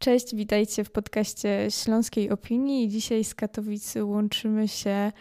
Cześć, 0.00 0.34
witajcie 0.34 0.84
w 0.84 0.90
podcaście 0.90 1.66
Śląskiej 1.70 2.30
Opinii. 2.30 2.88
Dzisiaj 2.88 3.24
z 3.24 3.34
Katowicy 3.34 4.04
łączymy 4.04 4.68
się 4.68 5.12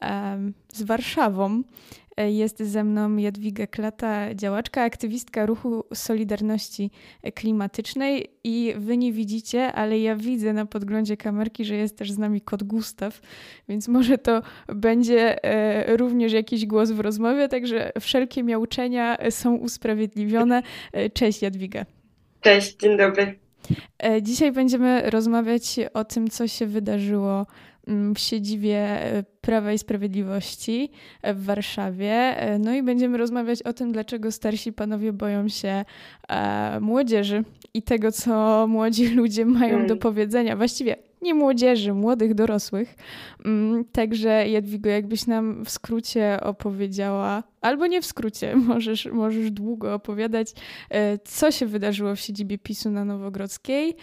um, 0.00 0.54
z 0.72 0.82
Warszawą. 0.82 1.62
Jest 2.16 2.58
ze 2.58 2.84
mną 2.84 3.16
Jadwiga 3.16 3.66
Klata, 3.66 4.34
działaczka, 4.34 4.82
aktywistka 4.82 5.46
ruchu 5.46 5.84
Solidarności 5.94 6.90
Klimatycznej 7.34 8.30
i 8.44 8.74
wy 8.76 8.96
nie 8.96 9.12
widzicie, 9.12 9.72
ale 9.72 9.98
ja 9.98 10.16
widzę 10.16 10.52
na 10.52 10.66
podglądzie 10.66 11.16
kamerki, 11.16 11.64
że 11.64 11.74
jest 11.74 11.98
też 11.98 12.12
z 12.12 12.18
nami 12.18 12.40
kot 12.40 12.62
Gustaw, 12.62 13.20
więc 13.68 13.88
może 13.88 14.18
to 14.18 14.42
będzie 14.68 15.44
e, 15.44 15.96
również 15.96 16.32
jakiś 16.32 16.66
głos 16.66 16.90
w 16.90 17.00
rozmowie, 17.00 17.48
także 17.48 17.92
wszelkie 18.00 18.42
miauczenia 18.42 19.18
są 19.30 19.54
usprawiedliwione. 19.54 20.62
E, 20.92 21.10
cześć 21.10 21.42
Jadwiga. 21.42 21.86
Cześć, 22.40 22.76
dzień 22.76 22.96
dobry. 22.96 23.47
E, 24.04 24.22
dzisiaj 24.22 24.52
będziemy 24.52 25.10
rozmawiać 25.10 25.80
o 25.94 26.04
tym, 26.04 26.30
co 26.30 26.48
się 26.48 26.66
wydarzyło 26.66 27.46
mm, 27.86 28.14
w 28.14 28.18
siedzibie 28.18 28.78
e, 28.78 29.22
Prawa 29.40 29.72
i 29.72 29.78
Sprawiedliwości 29.78 30.90
e, 31.22 31.34
w 31.34 31.44
Warszawie. 31.44 32.36
No 32.58 32.74
i 32.74 32.82
będziemy 32.82 33.18
rozmawiać 33.18 33.62
o 33.62 33.72
tym, 33.72 33.92
dlaczego 33.92 34.32
starsi 34.32 34.72
panowie 34.72 35.12
boją 35.12 35.48
się 35.48 35.84
młodzieży 36.80 37.44
i 37.74 37.82
tego, 37.82 38.12
co 38.12 38.66
młodzi 38.68 39.08
ludzie 39.20 39.44
mają 39.46 39.78
do 39.78 39.84
mm. 39.84 39.98
powiedzenia. 39.98 40.56
Właściwie 40.56 41.07
nie 41.22 41.34
młodzieży, 41.34 41.94
młodych 41.94 42.34
dorosłych. 42.34 42.94
Mm, 43.44 43.84
także 43.84 44.48
Jadwigo, 44.48 44.90
jakbyś 44.90 45.26
nam 45.26 45.64
w 45.64 45.70
skrócie 45.70 46.38
opowiedziała, 46.42 47.42
albo 47.60 47.86
nie 47.86 48.02
w 48.02 48.06
skrócie, 48.06 48.56
możesz, 48.70 49.06
możesz 49.06 49.50
długo 49.50 49.94
opowiadać, 49.94 50.52
e, 50.90 51.18
co 51.18 51.50
się 51.50 51.66
wydarzyło 51.66 52.14
w 52.14 52.20
siedzibie 52.20 52.58
PiSu 52.58 52.90
na 52.90 53.04
Nowogrodzkiej 53.04 53.96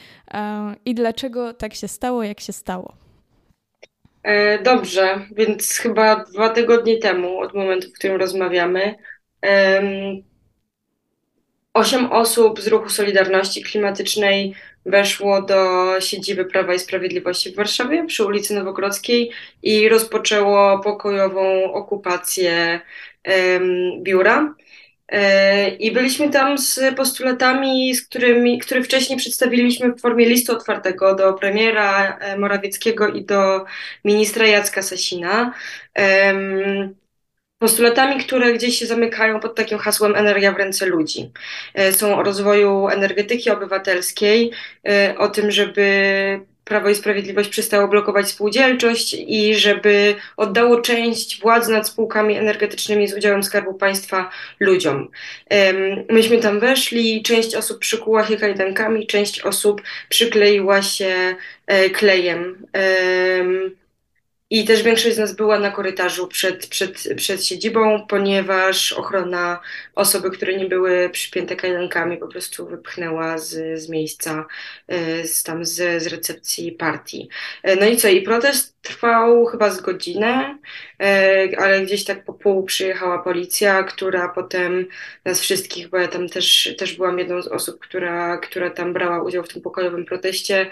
i 0.86 0.96
dlaczego 0.96 1.54
tak 1.54 1.74
się 1.74 1.88
stało, 1.88 2.24
jak 2.24 2.40
się 2.40 2.54
stało. 2.54 2.94
E, 4.24 4.64
dobrze, 4.64 5.20
więc 5.36 5.78
chyba 5.78 6.24
dwa 6.24 6.50
tygodnie 6.50 6.98
temu, 6.98 7.40
od 7.40 7.54
momentu, 7.54 7.90
w 7.90 7.94
którym 7.94 8.20
rozmawiamy, 8.20 8.96
osiem 11.74 12.12
osób 12.12 12.62
z 12.62 12.68
ruchu 12.68 12.90
Solidarności 12.90 13.64
Klimatycznej 13.64 14.56
weszło 14.86 15.42
do 15.42 15.92
siedziby 16.00 16.46
Prawa 16.46 16.74
i 16.74 16.80
Sprawiedliwości 16.80 17.52
w 17.52 17.56
Warszawie 17.56 18.06
przy 18.06 18.26
ulicy 18.26 18.56
Nowogrodzkiej 18.56 19.32
i 19.64 19.90
rozpoczęło 19.90 20.80
pokojową 20.80 21.74
okupację 21.74 22.82
um, 23.28 24.04
biura. 24.04 24.56
E, 25.08 25.70
I 25.70 25.92
byliśmy 25.92 26.30
tam 26.30 26.58
z 26.58 26.80
postulatami, 26.96 27.96
z 27.96 28.08
którymi, 28.08 28.60
które 28.60 28.84
wcześniej 28.84 29.20
przedstawiliśmy 29.20 29.94
w 29.94 30.02
formie 30.02 30.26
listu 30.26 30.54
otwartego 30.54 31.16
do 31.16 31.34
premiera 31.34 32.18
e, 32.18 32.38
Morawieckiego 32.38 33.08
i 33.08 33.26
do 33.26 33.66
ministra 34.06 34.48
Jacka 34.48 34.82
Sasina 34.82 35.54
postulatami, 37.60 38.24
które 38.24 38.54
gdzieś 38.54 38.80
się 38.80 38.86
zamykają 38.86 39.40
pod 39.40 39.56
takim 39.56 39.78
hasłem 39.78 40.16
energia 40.16 40.52
w 40.52 40.58
ręce 40.58 40.86
ludzi. 40.86 41.32
E, 41.74 41.94
są 41.94 42.18
o 42.18 42.24
rozwoju 42.24 42.88
energetyki 42.88 43.50
obywatelskiej, 43.50 44.52
e, 44.88 45.16
o 45.18 45.28
tym, 45.28 45.52
żeby 45.52 45.86
Prawo 46.66 46.90
i 46.90 46.96
Sprawiedliwość 46.96 47.50
przestało 47.50 47.88
blokować 47.88 48.30
spółdzielczość 48.30 49.16
i 49.28 49.56
żeby 49.56 50.16
oddało 50.38 50.82
część 50.82 51.42
władzy 51.42 51.72
nad 51.72 51.88
spółkami 51.88 52.36
energetycznymi 52.36 53.08
z 53.08 53.14
udziałem 53.14 53.44
Skarbu 53.44 53.74
Państwa 53.74 54.30
ludziom. 54.60 55.08
Myśmy 56.10 56.38
tam 56.38 56.60
weszli, 56.60 57.24
część 57.24 57.56
osób 57.56 57.80
przykuła 57.80 58.26
się 58.26 58.38
kajdankami, 58.38 59.08
część 59.08 59.42
osób 59.42 59.82
przykleiła 60.10 60.82
się 60.82 61.36
e, 61.68 61.90
klejem. 61.90 62.68
I 64.56 64.66
też 64.66 64.84
większość 64.84 65.16
z 65.16 65.20
nas 65.20 65.36
była 65.36 65.60
na 65.60 65.72
korytarzu 65.72 66.28
przed, 66.28 66.68
przed, 66.68 67.08
przed 67.16 67.46
siedzibą, 67.46 68.06
ponieważ 68.08 68.94
ochrona 68.94 69.60
osoby, 69.96 70.32
które 70.32 70.58
nie 70.58 70.66
były 70.66 71.10
przypięte 71.10 71.56
kajdankami, 71.56 72.18
po 72.18 72.28
prostu 72.28 72.68
wypchnęła 72.68 73.38
z, 73.38 73.80
z 73.80 73.90
miejsca, 73.90 74.46
e, 74.88 75.28
z, 75.28 75.44
tam 75.44 75.66
z, 75.66 76.04
z 76.04 76.08
recepcji 76.08 76.72
partii. 76.72 77.30
E, 77.64 77.76
no 77.76 77.86
i 77.86 77.98
co? 77.98 78.08
I 78.08 78.22
protest 78.22 78.82
trwał 78.82 79.46
chyba 79.46 79.70
z 79.70 79.82
godzinę, 79.82 80.58
e, 81.00 81.48
ale 81.58 81.82
gdzieś 81.82 82.04
tak 82.04 82.26
po 82.26 82.34
pół 82.34 82.64
przyjechała 82.64 83.20
policja, 83.20 83.84
która 83.84 84.30
potem 84.30 84.86
nas 85.26 85.42
wszystkich, 85.42 85.90
bo 85.90 85.98
ja 85.98 86.08
tam 86.08 86.30
też, 86.30 86.76
też 86.78 86.94
byłam 86.94 87.20
jedną 87.20 87.42
z 87.42 87.48
osób, 87.48 87.80
która, 87.80 88.38
która 88.38 88.70
tam 88.70 88.94
brała 88.94 89.24
udział 89.24 89.44
w 89.44 89.50
tym 89.50 89.62
pokojowym 89.62 90.06
proteście. 90.06 90.70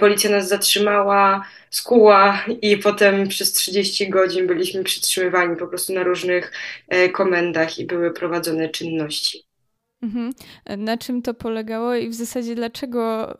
Policja 0.00 0.30
nas 0.30 0.48
zatrzymała, 0.48 1.44
skuła 1.70 2.44
i 2.62 2.76
potem 2.76 3.25
przez 3.28 3.52
30 3.52 4.10
godzin 4.10 4.46
byliśmy 4.46 4.84
przytrzymywani 4.84 5.56
po 5.56 5.66
prostu 5.66 5.92
na 5.92 6.02
różnych 6.02 6.52
e, 6.88 7.08
komendach 7.08 7.78
i 7.78 7.86
były 7.86 8.10
prowadzone 8.10 8.68
czynności. 8.68 9.46
Mhm. 10.02 10.32
Na 10.78 10.96
czym 10.96 11.22
to 11.22 11.34
polegało 11.34 11.94
i 11.94 12.08
w 12.08 12.14
zasadzie 12.14 12.54
dlaczego 12.54 13.34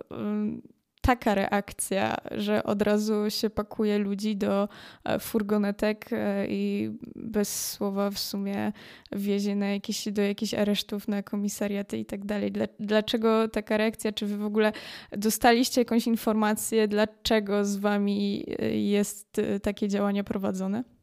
taka 1.06 1.34
reakcja, 1.34 2.16
że 2.30 2.64
od 2.64 2.82
razu 2.82 3.14
się 3.28 3.50
pakuje 3.50 3.98
ludzi 3.98 4.36
do 4.36 4.68
e, 5.04 5.18
furgonetek 5.18 6.12
e, 6.12 6.46
i 6.48 6.90
bez 7.16 7.70
słowa 7.70 8.10
w 8.10 8.18
sumie 8.18 8.72
wiezie 9.12 9.56
na 9.56 9.68
jakieś, 9.68 10.08
do 10.12 10.22
jakichś 10.22 10.54
aresztów 10.54 11.08
na 11.08 11.22
komisariaty 11.22 11.98
i 11.98 12.04
tak 12.04 12.24
dalej. 12.24 12.52
Dlaczego 12.80 13.48
taka 13.48 13.76
reakcja? 13.76 14.12
Czy 14.12 14.26
wy 14.26 14.36
w 14.36 14.44
ogóle 14.44 14.72
dostaliście 15.12 15.80
jakąś 15.80 16.06
informację, 16.06 16.88
dlaczego 16.88 17.64
z 17.64 17.76
wami 17.76 18.44
e, 18.58 18.76
jest 18.76 19.40
takie 19.62 19.88
działania 19.88 20.24
prowadzone? 20.24 20.95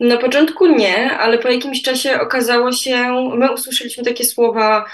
Na 0.00 0.16
początku 0.16 0.66
nie, 0.66 1.10
ale 1.10 1.38
po 1.38 1.48
jakimś 1.48 1.82
czasie 1.82 2.20
okazało 2.20 2.72
się, 2.72 3.30
my 3.36 3.52
usłyszeliśmy 3.52 4.04
takie 4.04 4.24
słowa, 4.24 4.84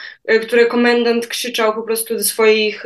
które 0.42 0.66
komendant 0.66 1.26
krzyczał 1.26 1.75
po 1.75 1.82
prostu 1.82 2.16
do 2.16 2.25
swoich 2.25 2.84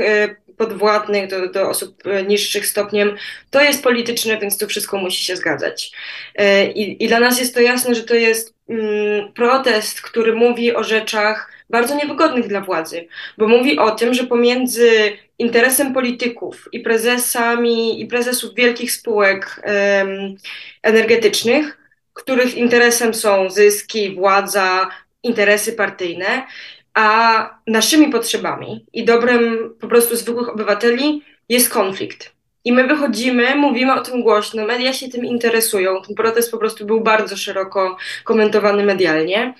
podwładnych, 0.58 1.30
do, 1.30 1.48
do 1.48 1.68
osób 1.68 2.06
e, 2.06 2.22
niższych 2.22 2.66
stopniem, 2.66 3.16
to 3.50 3.60
jest 3.60 3.82
polityczne, 3.82 4.38
więc 4.38 4.58
to 4.58 4.66
wszystko 4.66 4.98
musi 4.98 5.24
się 5.24 5.36
zgadzać. 5.36 5.92
E, 6.34 6.72
I, 6.72 7.04
i 7.04 7.08
dla 7.08 7.20
nas 7.20 7.38
jest 7.38 7.54
to 7.54 7.60
jasne, 7.60 7.94
że 7.94 8.02
to 8.02 8.14
jest 8.14 8.54
mm, 8.68 9.32
protest, 9.32 10.00
który 10.00 10.34
mówi 10.34 10.74
o 10.74 10.84
rzeczach 10.84 11.52
bardzo 11.70 11.94
niewygodnych 11.94 12.48
dla 12.48 12.60
władzy, 12.60 13.08
bo 13.38 13.48
mówi 13.48 13.78
o 13.78 13.90
tym, 13.90 14.14
że 14.14 14.24
pomiędzy 14.24 14.90
interesem 15.38 15.94
polityków 15.94 16.68
i 16.72 16.80
prezesami 16.80 18.00
i 18.00 18.06
prezesów 18.06 18.54
wielkich 18.54 18.92
spółek 18.92 19.62
um, 19.64 20.36
energetycznych, 20.82 21.77
których 22.18 22.56
interesem 22.56 23.14
są 23.14 23.50
zyski, 23.50 24.14
władza, 24.14 24.88
interesy 25.22 25.72
partyjne, 25.72 26.46
a 26.94 27.60
naszymi 27.66 28.08
potrzebami 28.08 28.86
i 28.92 29.04
dobrem 29.04 29.74
po 29.80 29.88
prostu 29.88 30.16
zwykłych 30.16 30.48
obywateli 30.48 31.22
jest 31.48 31.70
konflikt. 31.70 32.32
I 32.64 32.72
my 32.72 32.86
wychodzimy, 32.86 33.54
mówimy 33.54 33.94
o 33.94 34.02
tym 34.02 34.22
głośno, 34.22 34.66
media 34.66 34.92
się 34.92 35.08
tym 35.08 35.24
interesują. 35.24 36.02
Ten 36.02 36.14
protest 36.16 36.50
po 36.50 36.58
prostu 36.58 36.86
był 36.86 37.00
bardzo 37.00 37.36
szeroko 37.36 37.96
komentowany 38.24 38.84
medialnie. 38.84 39.54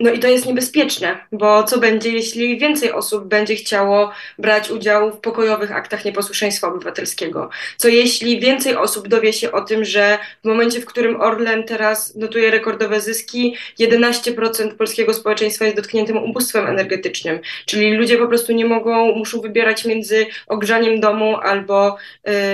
No 0.00 0.10
i 0.10 0.18
to 0.18 0.28
jest 0.28 0.46
niebezpieczne, 0.46 1.18
bo 1.32 1.64
co 1.64 1.78
będzie, 1.78 2.10
jeśli 2.10 2.58
więcej 2.58 2.92
osób 2.92 3.24
będzie 3.24 3.54
chciało 3.54 4.12
brać 4.38 4.70
udział 4.70 5.12
w 5.12 5.20
pokojowych 5.20 5.72
aktach 5.72 6.04
nieposłuszeństwa 6.04 6.68
obywatelskiego? 6.68 7.50
Co 7.76 7.88
jeśli 7.88 8.40
więcej 8.40 8.76
osób 8.76 9.08
dowie 9.08 9.32
się 9.32 9.52
o 9.52 9.60
tym, 9.60 9.84
że 9.84 10.18
w 10.44 10.48
momencie, 10.48 10.80
w 10.80 10.86
którym 10.86 11.20
Orlen 11.20 11.64
teraz 11.64 12.14
notuje 12.14 12.50
rekordowe 12.50 13.00
zyski, 13.00 13.56
11% 13.80 14.74
polskiego 14.74 15.14
społeczeństwa 15.14 15.64
jest 15.64 15.76
dotkniętym 15.76 16.16
ubóstwem 16.16 16.66
energetycznym, 16.66 17.40
czyli 17.66 17.92
ludzie 17.92 18.18
po 18.18 18.28
prostu 18.28 18.52
nie 18.52 18.64
mogą, 18.64 19.14
muszą 19.14 19.40
wybierać 19.40 19.84
między 19.84 20.26
ogrzaniem 20.46 21.00
domu 21.00 21.36
albo 21.36 21.96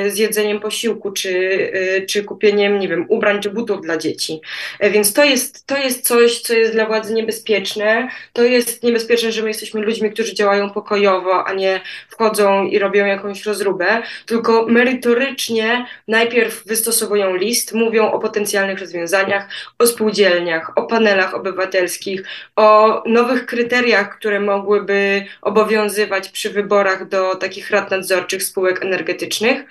y, 0.06 0.11
zjedzeniem 0.11 0.61
posiłku, 0.61 1.12
czy, 1.12 1.29
y, 1.29 2.06
czy 2.09 2.25
kupieniem, 2.25 2.79
nie 2.79 2.88
wiem, 2.88 3.06
ubrań 3.09 3.41
czy 3.41 3.50
butów 3.50 3.81
dla 3.81 3.97
dzieci. 3.97 4.41
Y, 4.85 4.91
więc 4.91 5.12
to 5.12 5.25
jest, 5.25 5.67
to 5.67 5.76
jest 5.79 6.06
coś, 6.06 6.41
co 6.41 6.55
jest 6.55 6.73
dla 6.73 6.87
władzy 6.87 7.15
niebezpieczne 7.15 7.36
niebezpieczne. 7.37 8.09
To 8.33 8.43
jest 8.43 8.83
niebezpieczne, 8.83 9.33
że 9.33 9.43
my 9.43 9.49
jesteśmy 9.49 9.81
ludźmi, 9.81 10.11
którzy 10.11 10.35
działają 10.35 10.71
pokojowo, 10.71 11.47
a 11.47 11.53
nie 11.53 11.81
wchodzą 12.09 12.65
i 12.65 12.79
robią 12.79 13.06
jakąś 13.06 13.44
rozróbę, 13.44 14.03
tylko 14.27 14.67
merytorycznie 14.67 15.87
najpierw 16.09 16.67
wystosowują 16.67 17.37
list, 17.37 17.73
mówią 17.73 18.11
o 18.11 18.19
potencjalnych 18.19 18.79
rozwiązaniach, 18.79 19.49
o 19.79 19.87
spółdzielniach, 19.87 20.73
o 20.77 20.83
panelach 20.83 21.35
obywatelskich, 21.35 22.23
o 22.56 23.03
nowych 23.06 23.47
kryteriach, 23.47 24.19
które 24.19 24.41
mogłyby 24.41 25.25
obowiązywać 25.43 26.29
przy 26.29 26.50
wyborach 26.50 27.09
do 27.09 27.35
takich 27.35 27.71
rad 27.71 27.91
nadzorczych 27.91 28.43
spółek 28.43 28.83
energetycznych. 28.83 29.65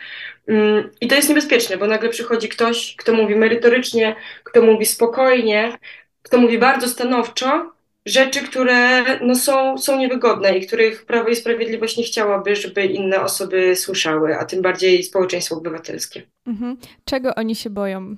Mm, 0.48 0.90
I 1.02 1.08
to 1.08 1.16
jest 1.16 1.30
niebezpieczne, 1.30 1.78
bo 1.78 1.88
nagle 1.88 2.10
przychodzi 2.10 2.50
ktoś, 2.50 2.96
kto 2.98 3.14
mówi 3.14 3.36
merytorycznie, 3.36 4.16
kto 4.44 4.62
mówi 4.62 4.86
spokojnie, 4.86 5.78
kto 6.26 6.38
mówi 6.38 6.58
bardzo 6.58 6.88
stanowczo, 6.88 7.72
rzeczy, 8.06 8.40
które 8.40 9.04
no, 9.22 9.36
są, 9.36 9.78
są 9.78 9.98
niewygodne 9.98 10.58
i 10.58 10.68
których 10.68 11.06
Prawo 11.06 11.30
i 11.30 11.36
Sprawiedliwość 11.36 11.98
nie 11.98 12.04
chciałaby, 12.04 12.56
żeby 12.56 12.86
inne 12.86 13.22
osoby 13.22 13.76
słyszały, 13.76 14.38
a 14.38 14.46
tym 14.46 14.62
bardziej 14.62 15.04
społeczeństwo 15.04 15.56
obywatelskie. 15.56 16.22
Mhm. 16.48 16.78
Czego 17.06 17.36
oni 17.36 17.56
się 17.56 17.70
boją? 17.70 18.16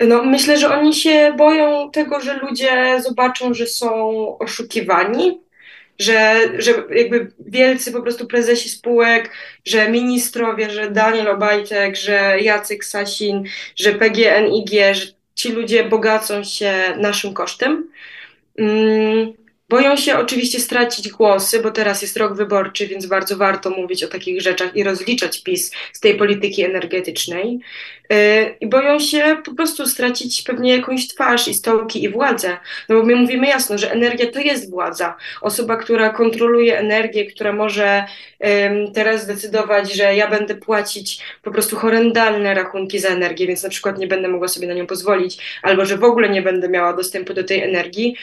No, 0.00 0.24
myślę, 0.24 0.58
że 0.58 0.74
oni 0.74 0.94
się 0.94 1.34
boją 1.38 1.90
tego, 1.90 2.20
że 2.20 2.38
ludzie 2.38 3.00
zobaczą, 3.00 3.54
że 3.54 3.66
są 3.66 3.98
oszukiwani, 4.38 5.40
że, 5.98 6.40
że 6.58 6.72
jakby 6.90 7.32
wielcy 7.46 7.92
po 7.92 8.02
prostu 8.02 8.26
prezesi 8.26 8.68
spółek, 8.68 9.30
że 9.64 9.90
ministrowie, 9.90 10.70
że 10.70 10.90
Daniel 10.90 11.28
Obajtek, 11.28 11.96
że 11.96 12.36
Jacek 12.40 12.84
Sasin, 12.84 13.44
że 13.76 13.92
PGNiG, 13.92 14.70
że 14.94 15.06
ci 15.34 15.52
ludzie 15.52 15.84
bogacą 15.84 16.44
się 16.44 16.96
naszym 16.98 17.34
kosztem. 17.34 17.88
Mm, 18.58 19.32
Boją 19.72 19.96
się 19.96 20.18
oczywiście 20.18 20.60
stracić 20.60 21.08
głosy, 21.08 21.62
bo 21.62 21.70
teraz 21.70 22.02
jest 22.02 22.16
rok 22.16 22.34
wyborczy, 22.34 22.86
więc 22.86 23.06
bardzo 23.06 23.36
warto 23.36 23.70
mówić 23.70 24.04
o 24.04 24.08
takich 24.08 24.40
rzeczach 24.40 24.76
i 24.76 24.82
rozliczać 24.84 25.42
PiS 25.42 25.72
z 25.92 26.00
tej 26.00 26.14
polityki 26.14 26.64
energetycznej. 26.64 27.58
Y, 28.12 28.56
I 28.60 28.66
boją 28.66 28.98
się 29.00 29.36
po 29.44 29.54
prostu 29.54 29.86
stracić 29.86 30.42
pewnie 30.42 30.76
jakąś 30.76 31.08
twarz 31.08 31.48
i 31.48 31.54
stołki 31.54 32.04
i 32.04 32.08
władzę. 32.08 32.56
No 32.88 32.96
bo 32.96 33.02
my 33.02 33.16
mówimy 33.16 33.46
jasno, 33.46 33.78
że 33.78 33.92
energia 33.92 34.30
to 34.30 34.40
jest 34.40 34.70
władza. 34.70 35.16
Osoba, 35.40 35.76
która 35.76 36.10
kontroluje 36.10 36.78
energię, 36.78 37.26
która 37.26 37.52
może 37.52 38.04
teraz 38.94 39.22
zdecydować, 39.22 39.94
że 39.94 40.16
ja 40.16 40.30
będę 40.30 40.54
płacić 40.54 41.22
po 41.42 41.50
prostu 41.50 41.76
horrendalne 41.76 42.54
rachunki 42.54 42.98
za 42.98 43.08
energię, 43.08 43.46
więc 43.46 43.62
na 43.62 43.68
przykład 43.68 43.98
nie 43.98 44.06
będę 44.06 44.28
mogła 44.28 44.48
sobie 44.48 44.66
na 44.66 44.74
nią 44.74 44.86
pozwolić, 44.86 45.38
albo 45.62 45.84
że 45.84 45.96
w 45.96 46.04
ogóle 46.04 46.28
nie 46.28 46.42
będę 46.42 46.68
miała 46.68 46.92
dostępu 46.92 47.34
do 47.34 47.44
tej 47.44 47.62
energii, 47.62 48.16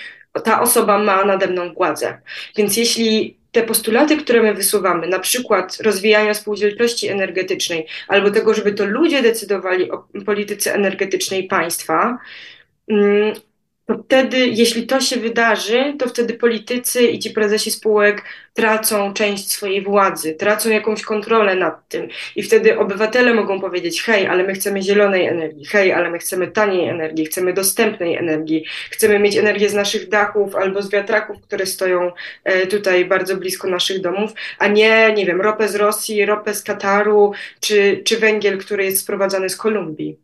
ta 0.43 0.61
osoba 0.61 0.97
ma 0.97 1.25
nade 1.25 1.47
mną 1.47 1.73
władzę. 1.73 2.21
Więc 2.57 2.77
jeśli 2.77 3.37
te 3.51 3.63
postulaty, 3.63 4.17
które 4.17 4.43
my 4.43 4.53
wysuwamy, 4.53 5.07
na 5.07 5.19
przykład 5.19 5.77
rozwijania 5.81 6.33
spółdzielczości 6.33 7.07
energetycznej, 7.07 7.87
albo 8.07 8.31
tego, 8.31 8.53
żeby 8.53 8.73
to 8.73 8.85
ludzie 8.85 9.21
decydowali 9.21 9.91
o 9.91 10.07
polityce 10.25 10.73
energetycznej 10.73 11.43
państwa, 11.43 12.17
mm, 12.87 13.33
to 13.89 14.03
wtedy, 14.03 14.47
jeśli 14.47 14.87
to 14.87 15.01
się 15.01 15.17
wydarzy, 15.17 15.93
to 15.99 16.07
wtedy 16.07 16.33
politycy 16.33 17.03
i 17.03 17.19
ci 17.19 17.29
prezesi 17.29 17.71
spółek 17.71 18.23
tracą 18.53 19.13
część 19.13 19.51
swojej 19.51 19.83
władzy, 19.83 20.33
tracą 20.33 20.69
jakąś 20.69 21.01
kontrolę 21.01 21.55
nad 21.55 21.87
tym. 21.87 22.07
I 22.35 22.43
wtedy 22.43 22.79
obywatele 22.79 23.33
mogą 23.33 23.61
powiedzieć: 23.61 24.01
hej, 24.01 24.27
ale 24.27 24.43
my 24.43 24.53
chcemy 24.53 24.81
zielonej 24.81 25.25
energii, 25.25 25.65
hej, 25.65 25.93
ale 25.93 26.11
my 26.11 26.19
chcemy 26.19 26.47
taniej 26.47 26.89
energii, 26.89 27.25
chcemy 27.25 27.53
dostępnej 27.53 28.15
energii, 28.15 28.65
chcemy 28.89 29.19
mieć 29.19 29.37
energię 29.37 29.69
z 29.69 29.73
naszych 29.73 30.09
dachów 30.09 30.55
albo 30.55 30.81
z 30.81 30.91
wiatraków, 30.91 31.41
które 31.41 31.65
stoją 31.65 32.11
e, 32.43 32.67
tutaj 32.67 33.05
bardzo 33.05 33.37
blisko 33.37 33.67
naszych 33.67 34.01
domów, 34.01 34.31
a 34.59 34.67
nie, 34.67 35.13
nie 35.13 35.25
wiem, 35.25 35.41
ropę 35.41 35.67
z 35.69 35.75
Rosji, 35.75 36.25
ropę 36.25 36.53
z 36.53 36.63
Kataru, 36.63 37.31
czy, 37.59 38.01
czy 38.05 38.17
węgiel, 38.17 38.57
który 38.57 38.85
jest 38.85 39.01
sprowadzany 39.01 39.49
z 39.49 39.55
Kolumbii. 39.55 40.17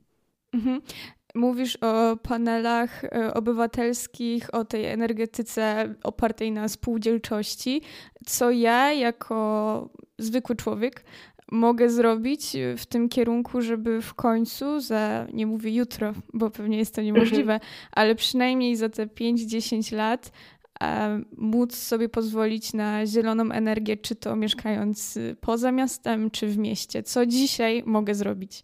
Mówisz 1.35 1.77
o 1.81 2.17
panelach 2.17 3.03
e, 3.03 3.33
obywatelskich, 3.33 4.53
o 4.53 4.65
tej 4.65 4.85
energetyce 4.85 5.95
opartej 6.03 6.51
na 6.51 6.67
spółdzielczości. 6.67 7.81
Co 8.25 8.51
ja, 8.51 8.93
jako 8.93 9.89
zwykły 10.17 10.55
człowiek, 10.55 11.03
mogę 11.51 11.89
zrobić 11.89 12.57
w 12.77 12.85
tym 12.85 13.09
kierunku, 13.09 13.61
żeby 13.61 14.01
w 14.01 14.13
końcu, 14.13 14.79
za 14.79 15.27
nie 15.33 15.47
mówię 15.47 15.75
jutro, 15.75 16.13
bo 16.33 16.49
pewnie 16.49 16.77
jest 16.77 16.95
to 16.95 17.01
niemożliwe, 17.01 17.53
mhm. 17.53 17.71
ale 17.91 18.15
przynajmniej 18.15 18.75
za 18.75 18.89
te 18.89 19.05
5-10 19.07 19.95
lat 19.95 20.31
e, 20.83 21.21
móc 21.37 21.75
sobie 21.75 22.09
pozwolić 22.09 22.73
na 22.73 23.05
zieloną 23.05 23.51
energię, 23.51 23.97
czy 23.97 24.15
to 24.15 24.35
mieszkając 24.35 25.19
poza 25.41 25.71
miastem, 25.71 26.31
czy 26.31 26.47
w 26.47 26.57
mieście. 26.57 27.03
Co 27.03 27.25
dzisiaj 27.25 27.83
mogę 27.85 28.15
zrobić? 28.15 28.63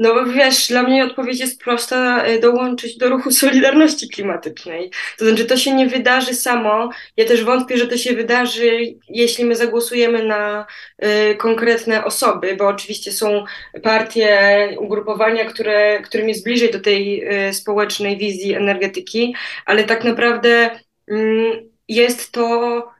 No 0.00 0.24
wiesz, 0.24 0.68
dla 0.68 0.82
mnie 0.82 1.04
odpowiedź 1.04 1.40
jest 1.40 1.60
prosta, 1.60 2.24
e, 2.24 2.38
dołączyć 2.38 2.96
do 2.96 3.08
ruchu 3.08 3.30
Solidarności 3.30 4.08
Klimatycznej. 4.08 4.90
To 5.18 5.24
znaczy, 5.24 5.44
to 5.44 5.56
się 5.56 5.74
nie 5.74 5.86
wydarzy 5.86 6.34
samo. 6.34 6.90
Ja 7.16 7.24
też 7.24 7.44
wątpię, 7.44 7.78
że 7.78 7.86
to 7.86 7.96
się 7.96 8.14
wydarzy, 8.14 8.94
jeśli 9.08 9.44
my 9.44 9.56
zagłosujemy 9.56 10.24
na 10.24 10.66
y, 11.04 11.34
konkretne 11.34 12.04
osoby, 12.04 12.56
bo 12.56 12.66
oczywiście 12.66 13.12
są 13.12 13.44
partie, 13.82 14.76
ugrupowania, 14.78 15.44
które, 15.44 16.02
którym 16.02 16.28
jest 16.28 16.44
bliżej 16.44 16.70
do 16.70 16.80
tej 16.80 17.24
y, 17.48 17.54
społecznej 17.54 18.18
wizji 18.18 18.54
energetyki, 18.54 19.34
ale 19.66 19.84
tak 19.84 20.04
naprawdę 20.04 20.70
y, 21.10 21.70
jest 21.88 22.32
to 22.32 22.99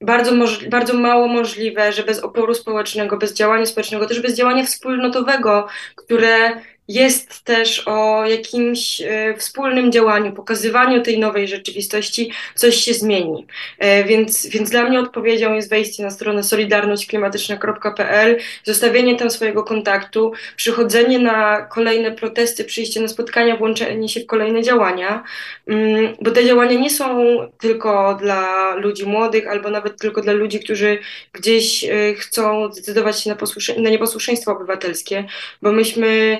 bardzo, 0.00 0.32
bardzo 0.70 0.94
mało 0.94 1.28
możliwe, 1.28 1.92
że 1.92 2.02
bez 2.02 2.18
oporu 2.20 2.54
społecznego, 2.54 3.16
bez 3.16 3.34
działania 3.34 3.66
społecznego, 3.66 4.06
też 4.06 4.20
bez 4.20 4.34
działania 4.34 4.64
wspólnotowego, 4.64 5.66
które 5.94 6.60
jest 6.88 7.44
też 7.44 7.82
o 7.86 8.26
jakimś 8.26 9.00
e, 9.00 9.34
wspólnym 9.38 9.92
działaniu, 9.92 10.32
pokazywaniu 10.32 11.02
tej 11.02 11.18
nowej 11.18 11.48
rzeczywistości, 11.48 12.32
coś 12.54 12.74
się 12.76 12.94
zmieni. 12.94 13.46
E, 13.78 14.04
więc, 14.04 14.46
więc 14.46 14.70
dla 14.70 14.84
mnie 14.84 15.00
odpowiedzią 15.00 15.54
jest 15.54 15.70
wejście 15.70 16.02
na 16.02 16.10
stronę 16.10 16.42
solidarnośćklimatyczna.pl, 16.42 18.38
zostawienie 18.64 19.16
tam 19.16 19.30
swojego 19.30 19.64
kontaktu, 19.64 20.32
przychodzenie 20.56 21.18
na 21.18 21.62
kolejne 21.62 22.12
protesty, 22.12 22.64
przyjście 22.64 23.00
na 23.00 23.08
spotkania, 23.08 23.56
włączenie 23.56 24.08
się 24.08 24.20
w 24.20 24.26
kolejne 24.26 24.62
działania, 24.62 25.24
mm, 25.66 26.16
bo 26.20 26.30
te 26.30 26.44
działania 26.44 26.78
nie 26.78 26.90
są 26.90 27.38
tylko 27.58 28.14
dla 28.20 28.74
ludzi 28.74 29.06
młodych, 29.06 29.48
albo 29.48 29.70
nawet 29.70 30.00
tylko 30.00 30.20
dla 30.20 30.32
ludzi, 30.32 30.60
którzy 30.60 30.98
gdzieś 31.32 31.84
e, 31.84 32.14
chcą 32.14 32.72
zdecydować 32.72 33.22
się 33.22 33.30
na, 33.30 33.36
na 33.82 33.90
nieposłuszeństwo 33.90 34.52
obywatelskie, 34.52 35.24
bo 35.62 35.72
myśmy 35.72 36.38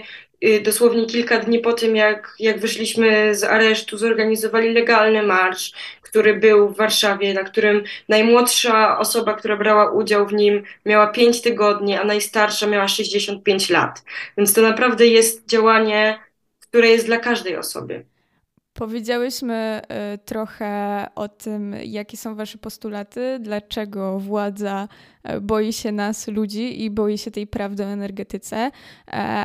dosłownie 0.62 1.06
kilka 1.06 1.38
dni 1.38 1.58
po 1.58 1.73
tym, 1.73 1.96
jak, 1.96 2.35
jak 2.38 2.61
wyszliśmy 2.61 3.35
z 3.35 3.44
aresztu, 3.44 3.99
zorganizowali 3.99 4.73
legalny 4.73 5.23
marsz, 5.23 5.73
który 6.02 6.35
był 6.35 6.69
w 6.69 6.76
Warszawie, 6.76 7.35
na 7.35 7.44
którym 7.44 7.85
najmłodsza 8.08 8.99
osoba, 8.99 9.35
która 9.35 9.56
brała 9.56 9.90
udział 9.93 10.26
w 10.26 10.32
nim, 10.32 10.62
miała 10.87 11.06
5 11.06 11.43
tygodni, 11.43 11.94
a 11.94 12.05
najstarsza 12.05 12.67
miała 12.67 12.88
65 12.88 13.70
lat. 13.70 14.02
Więc 14.37 14.55
to 14.55 14.62
naprawdę 14.62 15.06
jest 15.06 15.46
działanie, 15.46 16.19
które 16.61 16.88
jest 16.88 17.06
dla 17.06 17.17
każdej 17.17 17.56
osoby. 17.56 18.05
Powiedziałyśmy 18.78 19.82
y, 20.14 20.19
trochę 20.19 21.06
o 21.14 21.28
tym, 21.28 21.74
jakie 21.84 22.17
są 22.17 22.34
Wasze 22.34 22.58
postulaty, 22.58 23.38
dlaczego 23.41 24.19
władza 24.19 24.88
y, 25.31 25.41
boi 25.41 25.72
się 25.72 25.93
nas, 25.93 26.29
ludzi, 26.29 26.84
i 26.84 26.91
boi 26.91 27.19
się 27.19 27.31
tej 27.31 27.46
prawdy 27.46 27.84
o 27.84 27.86
energetyce, 27.86 28.56
e, 28.56 28.70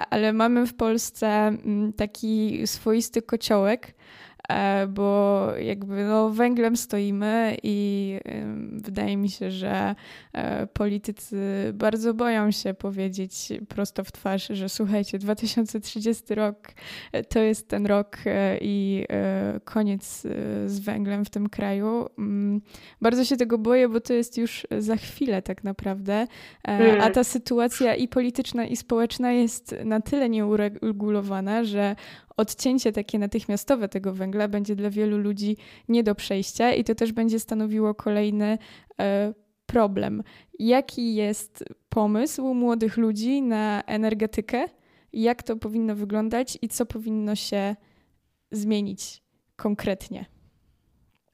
ale 0.10 0.34
mamy 0.34 0.68
w 0.68 0.74
Polsce 0.74 1.28
mm, 1.28 1.94
taki 1.94 2.62
swoisty 2.68 3.22
kociołek, 3.22 3.94
E, 4.33 4.33
bo 4.88 5.48
jakby 5.58 6.06
no, 6.06 6.30
węglem 6.30 6.78
stoimy 6.78 7.58
i 7.64 8.20
wydaje 8.72 9.18
mi 9.18 9.30
się, 9.30 9.52
że 9.52 9.96
e, 10.34 10.68
politycy 10.68 11.38
bardzo 11.74 12.14
boją 12.14 12.52
się 12.52 12.74
powiedzieć 12.74 13.50
prosto 13.68 14.04
w 14.04 14.12
twarz, 14.12 14.48
że 14.48 14.70
słuchajcie, 14.70 15.20
2030 15.20 16.36
rok 16.36 16.58
e, 17.12 17.24
to 17.24 17.40
jest 17.40 17.68
ten 17.68 17.86
rok 17.86 18.18
i 18.62 19.06
koniec 19.66 20.22
z 20.66 20.80
węglem 20.80 21.26
w 21.26 21.30
tym 21.30 21.50
kraju. 21.50 22.06
Mm, 22.18 22.62
bardzo 23.02 23.26
się 23.26 23.38
tego 23.38 23.58
boję, 23.58 23.90
bo 23.90 24.00
to 24.00 24.14
jest 24.14 24.38
już 24.38 24.68
za 24.80 24.96
chwilę 24.96 25.42
tak 25.42 25.64
naprawdę, 25.64 26.28
a 27.02 27.10
ta 27.10 27.24
sytuacja 27.24 27.96
i 27.96 28.08
polityczna 28.08 28.66
i 28.66 28.76
społeczna 28.76 29.32
jest 29.32 29.76
na 29.86 30.02
tyle 30.02 30.30
nieuregulowana, 30.30 31.64
że 31.64 31.96
odcięcie 32.38 32.92
takie 32.92 33.20
natychmiastowe 33.20 33.90
tego 33.90 34.14
węgla 34.14 34.48
będzie 34.48 34.76
dla 34.76 34.90
wielu 34.90 35.18
ludzi 35.18 35.58
nie 35.90 36.04
do 36.04 36.16
przejścia 36.16 36.74
i 36.74 36.84
to 36.84 36.96
też 36.96 37.12
będzie 37.12 37.40
stanowiło 37.40 37.96
kolejny 37.96 38.58
e, 39.00 39.34
problem. 39.66 40.24
Jaki 40.60 41.16
jest 41.16 41.64
pomysł 41.90 42.54
młodych 42.54 42.98
ludzi 42.98 43.42
na 43.42 43.84
energetykę? 43.84 44.66
Jak 45.14 45.44
to 45.44 45.56
powinno 45.56 45.96
wyglądać 45.96 46.58
i 46.62 46.70
co 46.70 46.86
powinno 46.86 47.36
się 47.36 47.76
zmienić 48.52 49.24
konkretnie? 49.56 50.33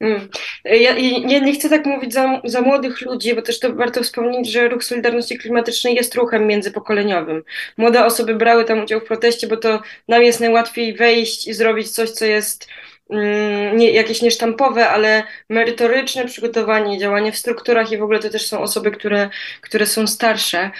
Mm. 0.00 0.28
Ja, 0.64 0.98
ja, 0.98 1.38
nie 1.38 1.52
chcę 1.52 1.68
tak 1.68 1.86
mówić 1.86 2.12
za, 2.12 2.40
za, 2.44 2.60
młodych 2.60 3.00
ludzi, 3.00 3.34
bo 3.34 3.42
też 3.42 3.60
to 3.60 3.74
warto 3.74 4.02
wspomnieć, 4.02 4.52
że 4.52 4.68
ruch 4.68 4.84
Solidarności 4.84 5.38
Klimatycznej 5.38 5.94
jest 5.94 6.14
ruchem 6.14 6.46
międzypokoleniowym. 6.46 7.42
Młode 7.76 8.04
osoby 8.04 8.34
brały 8.34 8.64
tam 8.64 8.82
udział 8.82 9.00
w 9.00 9.04
proteście, 9.04 9.46
bo 9.46 9.56
to 9.56 9.82
nam 10.08 10.22
jest 10.22 10.40
najłatwiej 10.40 10.94
wejść 10.94 11.48
i 11.48 11.54
zrobić 11.54 11.90
coś, 11.90 12.10
co 12.10 12.24
jest 12.24 12.68
mm, 13.10 13.76
nie, 13.76 13.90
jakieś 13.90 14.22
niesztampowe, 14.22 14.88
ale 14.88 15.22
merytoryczne 15.48 16.24
przygotowanie, 16.24 16.98
działanie 16.98 17.32
w 17.32 17.38
strukturach 17.38 17.92
i 17.92 17.98
w 17.98 18.02
ogóle 18.02 18.18
to 18.18 18.30
też 18.30 18.46
są 18.46 18.60
osoby, 18.60 18.90
które, 18.90 19.30
które 19.60 19.86
są 19.86 20.06
starsze. 20.06 20.70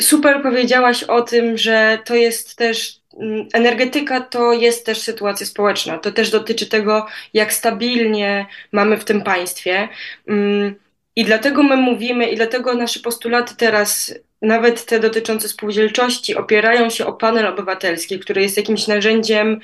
Super 0.00 0.42
powiedziałaś 0.42 1.02
o 1.02 1.22
tym, 1.22 1.58
że 1.58 1.98
to 2.04 2.14
jest 2.14 2.56
też 2.56 3.00
energetyka 3.52 4.20
to 4.20 4.52
jest 4.52 4.86
też 4.86 5.00
sytuacja 5.00 5.46
społeczna. 5.46 5.98
To 5.98 6.12
też 6.12 6.30
dotyczy 6.30 6.66
tego, 6.66 7.06
jak 7.34 7.52
stabilnie 7.52 8.46
mamy 8.72 8.96
w 8.96 9.04
tym 9.04 9.22
państwie. 9.22 9.88
Mm, 10.28 10.74
I 11.16 11.24
dlatego 11.24 11.62
my 11.62 11.76
mówimy, 11.76 12.26
i 12.26 12.36
dlatego 12.36 12.74
nasze 12.74 13.00
postulaty 13.00 13.56
teraz, 13.56 14.14
nawet 14.42 14.84
te 14.84 15.00
dotyczące 15.00 15.48
spółdzielczości, 15.48 16.34
opierają 16.34 16.90
się 16.90 17.06
o 17.06 17.12
panel 17.12 17.46
obywatelski, 17.46 18.18
który 18.18 18.42
jest 18.42 18.56
jakimś 18.56 18.86
narzędziem 18.86 19.60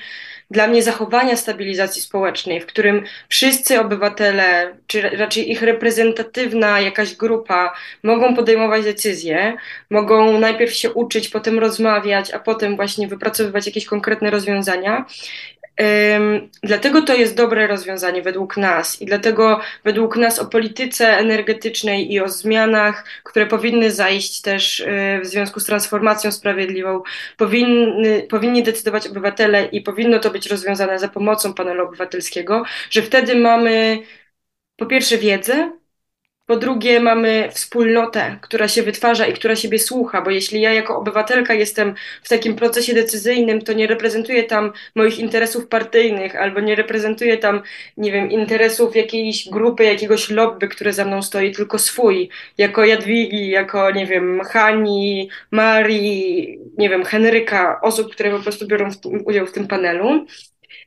dla 0.51 0.67
mnie 0.67 0.83
zachowania 0.83 1.35
stabilizacji 1.35 2.01
społecznej, 2.01 2.61
w 2.61 2.65
którym 2.65 3.03
wszyscy 3.29 3.79
obywatele, 3.79 4.75
czy 4.87 5.01
raczej 5.01 5.51
ich 5.51 5.61
reprezentatywna 5.61 6.79
jakaś 6.79 7.15
grupa 7.15 7.73
mogą 8.03 8.35
podejmować 8.35 8.83
decyzje, 8.83 9.55
mogą 9.89 10.39
najpierw 10.39 10.73
się 10.73 10.91
uczyć, 10.91 11.29
potem 11.29 11.59
rozmawiać, 11.59 12.31
a 12.31 12.39
potem 12.39 12.75
właśnie 12.75 13.07
wypracowywać 13.07 13.65
jakieś 13.65 13.85
konkretne 13.85 14.29
rozwiązania. 14.29 15.05
Dlatego 16.63 17.01
to 17.01 17.13
jest 17.15 17.35
dobre 17.35 17.67
rozwiązanie 17.67 18.21
według 18.21 18.57
nas 18.57 19.01
i 19.01 19.05
dlatego 19.05 19.59
według 19.83 20.17
nas 20.17 20.39
o 20.39 20.45
polityce 20.45 21.17
energetycznej 21.17 22.13
i 22.13 22.19
o 22.19 22.29
zmianach, 22.29 23.05
które 23.23 23.45
powinny 23.45 23.91
zajść 23.91 24.41
też 24.41 24.79
y, 24.79 25.19
w 25.23 25.25
związku 25.25 25.59
z 25.59 25.65
transformacją 25.65 26.31
sprawiedliwą, 26.31 27.03
powinny, 27.37 28.27
powinni 28.29 28.63
decydować 28.63 29.07
obywatele 29.07 29.65
i 29.65 29.81
powinno 29.81 30.19
to 30.19 30.31
być 30.31 30.47
rozwiązane 30.47 30.99
za 30.99 31.07
pomocą 31.07 31.53
panelu 31.53 31.83
obywatelskiego, 31.87 32.63
że 32.89 33.01
wtedy 33.01 33.35
mamy 33.35 33.99
po 34.75 34.85
pierwsze 34.85 35.17
wiedzę, 35.17 35.71
po 36.45 36.57
drugie, 36.57 36.99
mamy 36.99 37.49
wspólnotę, 37.51 38.37
która 38.41 38.67
się 38.67 38.83
wytwarza 38.83 39.27
i 39.27 39.33
która 39.33 39.55
siebie 39.55 39.79
słucha, 39.79 40.21
bo 40.21 40.29
jeśli 40.29 40.61
ja 40.61 40.73
jako 40.73 40.97
obywatelka 40.97 41.53
jestem 41.53 41.95
w 42.23 42.29
takim 42.29 42.55
procesie 42.55 42.93
decyzyjnym, 42.93 43.61
to 43.61 43.73
nie 43.73 43.87
reprezentuję 43.87 44.43
tam 44.43 44.73
moich 44.95 45.19
interesów 45.19 45.67
partyjnych 45.67 46.35
albo 46.35 46.59
nie 46.59 46.75
reprezentuję 46.75 47.37
tam, 47.37 47.61
nie 47.97 48.11
wiem, 48.11 48.31
interesów 48.31 48.95
jakiejś 48.95 49.49
grupy, 49.49 49.83
jakiegoś 49.83 50.29
lobby, 50.29 50.67
które 50.67 50.93
za 50.93 51.05
mną 51.05 51.21
stoi, 51.21 51.51
tylko 51.51 51.79
swój, 51.79 52.29
jako 52.57 52.85
Jadwigi, 52.85 53.49
jako, 53.49 53.91
nie 53.91 54.05
wiem, 54.05 54.41
Hani, 54.51 55.29
Marii, 55.51 56.59
nie 56.77 56.89
wiem, 56.89 57.03
Henryka, 57.05 57.81
osób, 57.81 58.11
które 58.13 58.31
po 58.31 58.39
prostu 58.39 58.67
biorą 58.67 58.91
w 58.91 58.95
udział 59.25 59.45
w 59.47 59.51
tym 59.51 59.67
panelu. 59.67 60.25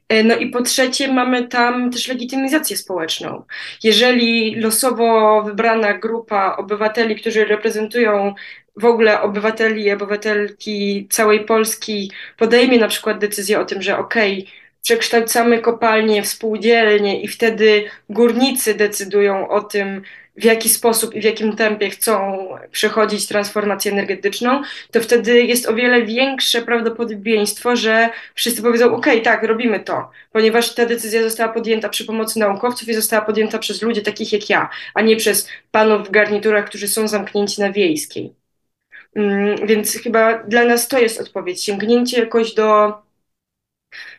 E, 0.08 0.25
no 0.25 0.36
i 0.36 0.50
po 0.50 0.62
trzecie 0.62 1.12
mamy 1.12 1.48
tam 1.48 1.90
też 1.90 2.08
legitymizację 2.08 2.76
społeczną. 2.76 3.44
Jeżeli 3.82 4.54
losowo 4.54 5.42
wybrana 5.42 5.94
grupa 5.98 6.56
obywateli, 6.56 7.16
którzy 7.16 7.44
reprezentują 7.44 8.34
w 8.76 8.84
ogóle 8.84 9.22
obywateli 9.22 9.84
i 9.84 9.92
obywatelki 9.92 11.06
całej 11.10 11.44
Polski 11.44 12.10
podejmie 12.36 12.78
na 12.78 12.88
przykład 12.88 13.18
decyzję 13.18 13.60
o 13.60 13.64
tym, 13.64 13.82
że 13.82 13.98
okej, 13.98 14.38
okay, 14.38 14.52
przekształcamy 14.82 15.58
kopalnie 15.58 16.22
w 16.22 16.28
spółdzielnie 16.28 17.22
i 17.22 17.28
wtedy 17.28 17.84
górnicy 18.10 18.75
decydują 18.75 19.48
o 19.48 19.60
tym, 19.60 20.02
w 20.37 20.45
jaki 20.45 20.69
sposób 20.69 21.14
i 21.14 21.21
w 21.21 21.25
jakim 21.25 21.57
tempie 21.57 21.90
chcą 21.90 22.49
przechodzić 22.71 23.26
transformację 23.26 23.93
energetyczną, 23.93 24.62
to 24.90 25.00
wtedy 25.00 25.43
jest 25.43 25.69
o 25.69 25.75
wiele 25.75 26.02
większe 26.02 26.62
prawdopodobieństwo, 26.62 27.76
że 27.76 28.09
wszyscy 28.35 28.62
powiedzą: 28.62 28.97
OK, 28.97 29.07
tak, 29.25 29.43
robimy 29.43 29.81
to, 29.81 30.11
ponieważ 30.33 30.75
ta 30.75 30.87
decyzja 30.87 31.23
została 31.23 31.52
podjęta 31.52 31.88
przy 31.88 32.05
pomocy 32.05 32.38
naukowców 32.38 32.88
i 32.88 32.95
została 32.95 33.23
podjęta 33.25 33.59
przez 33.59 33.83
ludzi 33.83 34.02
takich 34.02 34.33
jak 34.33 34.50
ja, 34.50 34.69
a 34.95 35.02
nie 35.02 35.16
przez 35.16 35.49
panów 35.71 36.09
w 36.09 36.11
garniturach, 36.11 36.66
którzy 36.66 36.88
są 36.88 37.09
zamknięci 37.09 37.61
na 37.61 37.73
wiejskiej. 37.73 38.35
Mm, 39.16 39.66
więc 39.66 39.97
chyba 39.97 40.38
dla 40.38 40.64
nas 40.64 40.88
to 40.88 40.99
jest 40.99 41.21
odpowiedź. 41.21 41.64
Sięgnięcie 41.64 42.21
jakoś 42.21 42.55
do 42.55 42.95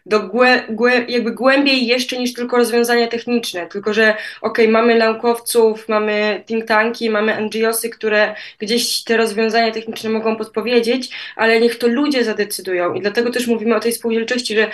do 0.05 0.19
głę, 0.19 0.63
głę, 0.69 1.05
jakby 1.07 1.31
głębiej 1.31 1.87
jeszcze 1.87 2.17
niż 2.17 2.33
tylko 2.33 2.57
rozwiązania 2.57 3.07
techniczne, 3.07 3.67
tylko 3.67 3.93
że 3.93 4.15
okay, 4.41 4.67
mamy 4.67 4.97
naukowców, 4.97 5.89
mamy 5.89 6.43
think 6.47 6.65
tanki, 6.65 7.09
mamy 7.09 7.41
NGOsy, 7.41 7.89
które 7.89 8.35
gdzieś 8.59 9.03
te 9.03 9.17
rozwiązania 9.17 9.71
techniczne 9.71 10.09
mogą 10.09 10.35
podpowiedzieć, 10.35 11.09
ale 11.35 11.59
niech 11.59 11.77
to 11.77 11.87
ludzie 11.87 12.23
zadecydują. 12.23 12.93
I 12.93 13.01
dlatego 13.01 13.31
też 13.31 13.47
mówimy 13.47 13.75
o 13.75 13.79
tej 13.79 13.93
spółdzielczości, 13.93 14.55
że 14.55 14.67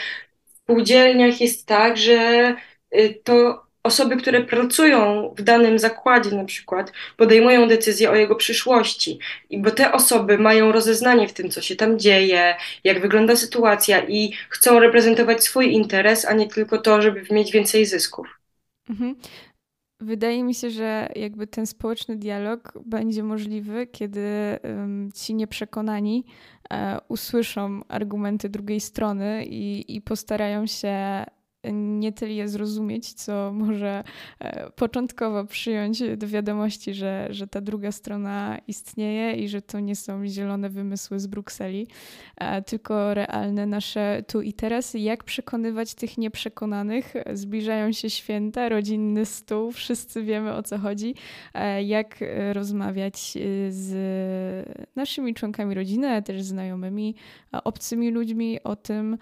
w 0.46 0.58
spółdzielniach 0.64 1.42
jest 1.42 1.66
tak, 1.66 1.98
że 1.98 2.56
y, 2.96 3.20
to 3.24 3.63
osoby, 3.84 4.18
które 4.18 4.44
pracują 4.44 5.30
w 5.38 5.42
danym 5.42 5.80
zakładzie 5.80 6.32
na 6.32 6.46
przykład, 6.46 6.92
podejmują 7.18 7.68
decyzję 7.68 8.12
o 8.12 8.16
jego 8.16 8.36
przyszłości, 8.36 9.20
bo 9.58 9.72
te 9.72 9.92
osoby 9.92 10.38
mają 10.38 10.72
rozeznanie 10.72 11.28
w 11.28 11.34
tym, 11.34 11.50
co 11.50 11.62
się 11.62 11.76
tam 11.76 12.00
dzieje, 12.00 12.56
jak 12.84 13.02
wygląda 13.02 13.36
sytuacja 13.36 14.08
i 14.08 14.34
chcą 14.50 14.80
reprezentować 14.80 15.44
swój 15.44 15.74
interes, 15.74 16.26
a 16.26 16.34
nie 16.34 16.48
tylko 16.48 16.78
to, 16.78 17.02
żeby 17.02 17.24
mieć 17.32 17.52
więcej 17.52 17.86
zysków. 17.86 18.40
Mhm. 18.90 19.16
Wydaje 20.00 20.44
mi 20.44 20.56
się, 20.56 20.70
że 20.70 21.10
jakby 21.16 21.48
ten 21.48 21.66
społeczny 21.66 22.16
dialog 22.16 22.74
będzie 22.86 23.24
możliwy, 23.24 23.88
kiedy 23.88 24.60
ci 25.16 25.34
nieprzekonani 25.34 26.26
e, 26.70 27.00
usłyszą 27.08 27.82
argumenty 27.88 28.50
drugiej 28.50 28.80
strony 28.80 29.46
i, 29.46 29.96
i 29.96 30.02
postarają 30.02 30.68
się 30.68 31.24
nie 31.72 32.12
tyle 32.12 32.34
je 32.34 32.48
zrozumieć, 32.48 33.14
co 33.14 33.52
może 33.54 34.04
e, 34.40 34.70
początkowo 34.70 35.46
przyjąć 35.46 36.04
do 36.18 36.28
wiadomości, 36.28 36.94
że, 36.94 37.28
że 37.30 37.48
ta 37.48 37.62
druga 37.62 37.92
strona 37.92 38.58
istnieje 38.68 39.34
i 39.34 39.50
że 39.50 39.62
to 39.62 39.80
nie 39.80 39.96
są 39.96 40.28
zielone 40.28 40.70
wymysły 40.70 41.20
z 41.20 41.28
Brukseli, 41.28 41.88
e, 42.38 42.62
tylko 42.62 43.14
realne 43.14 43.66
nasze 43.66 44.24
tu 44.28 44.42
i 44.42 44.54
teraz. 44.54 44.94
Jak 44.94 45.24
przekonywać 45.24 45.94
tych 45.94 46.18
nieprzekonanych? 46.18 47.14
Zbliżają 47.34 47.92
się 47.92 48.10
święta, 48.10 48.70
rodzinny 48.70 49.26
stół, 49.26 49.72
wszyscy 49.72 50.24
wiemy 50.24 50.54
o 50.54 50.64
co 50.64 50.78
chodzi. 50.78 51.16
E, 51.54 51.84
jak 51.84 52.20
rozmawiać 52.54 53.38
z 53.70 53.94
naszymi 54.96 55.34
członkami 55.34 55.76
rodziny, 55.76 56.10
ale 56.10 56.22
też 56.22 56.42
znajomymi, 56.42 57.16
obcymi 57.64 58.12
ludźmi 58.12 58.64
o 58.64 58.76
tym, 58.76 59.18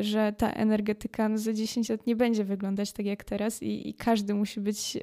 że 0.00 0.32
ta 0.38 0.50
energetyka 0.50 1.28
no 1.28 1.38
za 1.38 1.52
10 1.52 1.85
lat 1.88 2.06
nie 2.06 2.16
będzie 2.16 2.44
wyglądać 2.44 2.92
tak 2.92 3.06
jak 3.06 3.24
teraz 3.24 3.62
i, 3.62 3.88
i 3.88 3.94
każdy 3.94 4.34
musi 4.34 4.60
być 4.60 4.98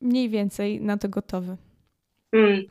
mniej 0.00 0.28
więcej 0.28 0.80
na 0.80 0.96
to 0.98 1.08
gotowy. 1.08 1.56
Hmm, 2.34 2.62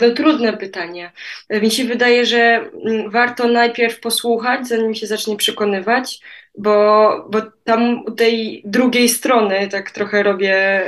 to 0.00 0.10
trudne 0.10 0.56
pytanie. 0.56 1.12
Mi 1.50 1.70
się 1.70 1.84
wydaje, 1.84 2.26
że 2.26 2.38
mm, 2.38 3.10
warto 3.10 3.48
najpierw 3.48 4.00
posłuchać, 4.00 4.68
zanim 4.68 4.94
się 4.94 5.06
zacznie 5.06 5.36
przekonywać, 5.36 6.20
bo, 6.58 7.28
bo 7.30 7.40
tam 7.64 8.02
u 8.06 8.10
tej 8.10 8.62
drugiej 8.64 9.08
strony, 9.08 9.68
tak 9.68 9.90
trochę 9.90 10.22
robię. 10.22 10.82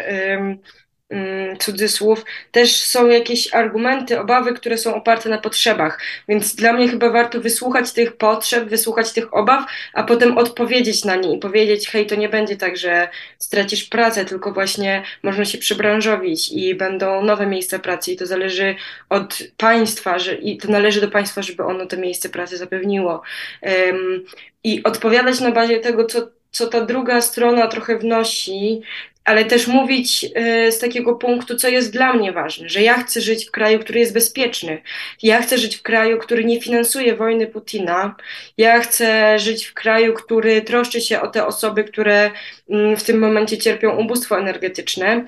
Cudzysłów, 1.58 2.24
też 2.52 2.76
są 2.76 3.08
jakieś 3.08 3.54
argumenty, 3.54 4.20
obawy, 4.20 4.54
które 4.54 4.78
są 4.78 4.94
oparte 4.94 5.28
na 5.28 5.38
potrzebach. 5.38 6.00
Więc 6.28 6.54
dla 6.54 6.72
mnie 6.72 6.88
chyba 6.88 7.10
warto 7.10 7.40
wysłuchać 7.40 7.92
tych 7.92 8.16
potrzeb, 8.16 8.68
wysłuchać 8.68 9.12
tych 9.12 9.34
obaw, 9.34 9.64
a 9.92 10.02
potem 10.02 10.38
odpowiedzieć 10.38 11.04
na 11.04 11.16
nie 11.16 11.36
i 11.36 11.38
powiedzieć: 11.38 11.88
hej, 11.88 12.06
to 12.06 12.14
nie 12.14 12.28
będzie 12.28 12.56
tak, 12.56 12.76
że 12.76 13.08
stracisz 13.38 13.84
pracę, 13.84 14.24
tylko 14.24 14.52
właśnie 14.52 15.02
można 15.22 15.44
się 15.44 15.58
przybranżowić 15.58 16.52
i 16.52 16.74
będą 16.74 17.24
nowe 17.24 17.46
miejsca 17.46 17.78
pracy 17.78 18.12
i 18.12 18.16
to 18.16 18.26
zależy 18.26 18.74
od 19.08 19.38
państwa, 19.56 20.18
że, 20.18 20.34
i 20.34 20.58
to 20.58 20.68
należy 20.68 21.00
do 21.00 21.08
państwa, 21.08 21.42
żeby 21.42 21.64
ono 21.64 21.86
te 21.86 21.96
miejsce 21.96 22.28
pracy 22.28 22.56
zapewniło. 22.56 23.22
Um, 23.62 24.24
I 24.64 24.82
odpowiadać 24.82 25.40
na 25.40 25.50
bazie 25.50 25.80
tego, 25.80 26.04
co 26.04 26.28
co 26.52 26.66
ta 26.66 26.80
druga 26.80 27.20
strona 27.20 27.66
trochę 27.66 27.98
wnosi, 27.98 28.82
ale 29.24 29.44
też 29.44 29.66
mówić 29.66 30.24
y, 30.24 30.72
z 30.72 30.78
takiego 30.78 31.14
punktu, 31.14 31.56
co 31.56 31.68
jest 31.68 31.92
dla 31.92 32.12
mnie 32.12 32.32
ważne, 32.32 32.68
że 32.68 32.82
ja 32.82 33.02
chcę 33.02 33.20
żyć 33.20 33.44
w 33.44 33.50
kraju, 33.50 33.78
który 33.78 34.00
jest 34.00 34.14
bezpieczny. 34.14 34.82
Ja 35.22 35.42
chcę 35.42 35.58
żyć 35.58 35.76
w 35.76 35.82
kraju, 35.82 36.18
który 36.18 36.44
nie 36.44 36.60
finansuje 36.60 37.16
wojny 37.16 37.46
Putina. 37.46 38.16
Ja 38.58 38.80
chcę 38.80 39.38
żyć 39.38 39.64
w 39.64 39.74
kraju, 39.74 40.14
który 40.14 40.62
troszczy 40.62 41.00
się 41.00 41.20
o 41.20 41.28
te 41.28 41.46
osoby, 41.46 41.84
które 41.84 42.30
mm, 42.70 42.96
w 42.96 43.04
tym 43.04 43.18
momencie 43.18 43.58
cierpią 43.58 43.96
ubóstwo 43.96 44.38
energetyczne. 44.38 45.26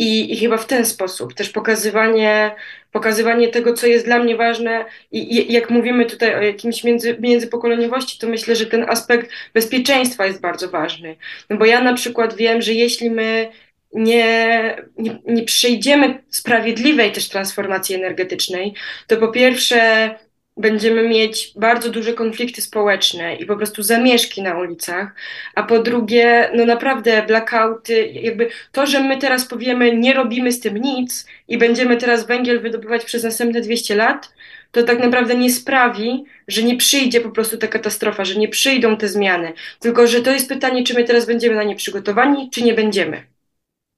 I, 0.00 0.32
I, 0.32 0.36
chyba 0.36 0.56
w 0.56 0.66
ten 0.66 0.86
sposób 0.86 1.34
też 1.34 1.50
pokazywanie 1.50 2.54
pokazywanie 2.92 3.48
tego, 3.48 3.74
co 3.74 3.86
jest 3.86 4.04
dla 4.04 4.18
mnie 4.18 4.36
ważne 4.36 4.84
i, 5.12 5.34
i 5.34 5.52
jak 5.52 5.70
mówimy 5.70 6.06
tutaj 6.06 6.34
o 6.34 6.42
jakimś 6.42 6.84
między, 6.84 7.16
międzypokoleniowości, 7.20 8.18
to 8.18 8.28
myślę, 8.28 8.56
że 8.56 8.66
ten 8.66 8.84
aspekt 8.88 9.30
bezpieczeństwa 9.54 10.26
jest 10.26 10.40
bardzo 10.40 10.68
ważny. 10.68 11.16
No 11.50 11.56
bo 11.56 11.64
ja 11.64 11.80
na 11.80 11.94
przykład 11.94 12.36
wiem, 12.36 12.62
że 12.62 12.72
jeśli 12.72 13.10
my 13.10 13.48
nie, 13.92 14.76
nie, 14.98 15.18
nie 15.26 16.22
sprawiedliwej 16.28 17.12
też 17.12 17.28
transformacji 17.28 17.94
energetycznej, 17.94 18.74
to 19.06 19.16
po 19.16 19.28
pierwsze 19.28 20.10
będziemy 20.60 21.08
mieć 21.08 21.52
bardzo 21.56 21.90
duże 21.90 22.12
konflikty 22.12 22.62
społeczne 22.62 23.36
i 23.36 23.46
po 23.46 23.56
prostu 23.56 23.82
zamieszki 23.82 24.42
na 24.42 24.58
ulicach, 24.58 25.14
a 25.54 25.62
po 25.62 25.78
drugie, 25.78 26.50
no 26.54 26.64
naprawdę 26.64 27.22
blackouty, 27.26 28.06
jakby 28.06 28.48
to, 28.72 28.86
że 28.86 29.00
my 29.00 29.18
teraz 29.18 29.46
powiemy, 29.46 29.96
nie 29.96 30.14
robimy 30.14 30.52
z 30.52 30.60
tym 30.60 30.76
nic 30.76 31.26
i 31.48 31.58
będziemy 31.58 31.96
teraz 31.96 32.26
węgiel 32.26 32.60
wydobywać 32.60 33.04
przez 33.04 33.24
następne 33.24 33.60
200 33.60 33.94
lat, 33.94 34.32
to 34.72 34.82
tak 34.82 34.98
naprawdę 34.98 35.34
nie 35.34 35.50
sprawi, 35.50 36.24
że 36.48 36.62
nie 36.62 36.76
przyjdzie 36.76 37.20
po 37.20 37.30
prostu 37.30 37.58
ta 37.58 37.66
katastrofa, 37.66 38.24
że 38.24 38.34
nie 38.34 38.48
przyjdą 38.48 38.96
te 38.96 39.08
zmiany. 39.08 39.52
Tylko, 39.80 40.06
że 40.06 40.22
to 40.22 40.32
jest 40.32 40.48
pytanie, 40.48 40.84
czy 40.84 40.94
my 40.94 41.04
teraz 41.04 41.26
będziemy 41.26 41.56
na 41.56 41.64
nie 41.64 41.76
przygotowani, 41.76 42.50
czy 42.50 42.62
nie 42.62 42.74
będziemy. 42.74 43.29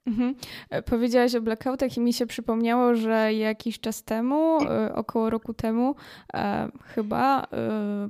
Mhm. 0.05 0.35
E, 0.69 0.81
powiedziałaś 0.81 1.35
o 1.35 1.41
blackoutach 1.41 1.97
i 1.97 1.99
mi 1.99 2.13
się 2.13 2.25
przypomniało, 2.25 2.95
że 2.95 3.33
jakiś 3.33 3.79
czas 3.79 4.03
temu, 4.03 4.57
e, 4.63 4.95
około 4.95 5.29
roku 5.29 5.53
temu, 5.53 5.95
e, 6.33 6.69
chyba 6.83 7.47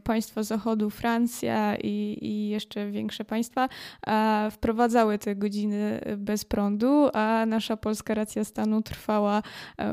państwa 0.04 0.44
Zachodu, 0.44 0.90
Francja 0.90 1.76
i, 1.76 2.18
i, 2.22 2.50
jeszcze 2.50 2.92
większe 2.92 3.26
państwa 3.26 3.70
wprowadzały 4.52 5.18
te 5.18 5.36
godziny 5.36 6.00
bez 6.18 6.46
prądu, 6.46 7.10
a 7.14 7.46
nasza 7.48 7.78
polska 7.78 8.14
racja 8.14 8.44
stanu 8.44 8.82
trwała 8.82 9.44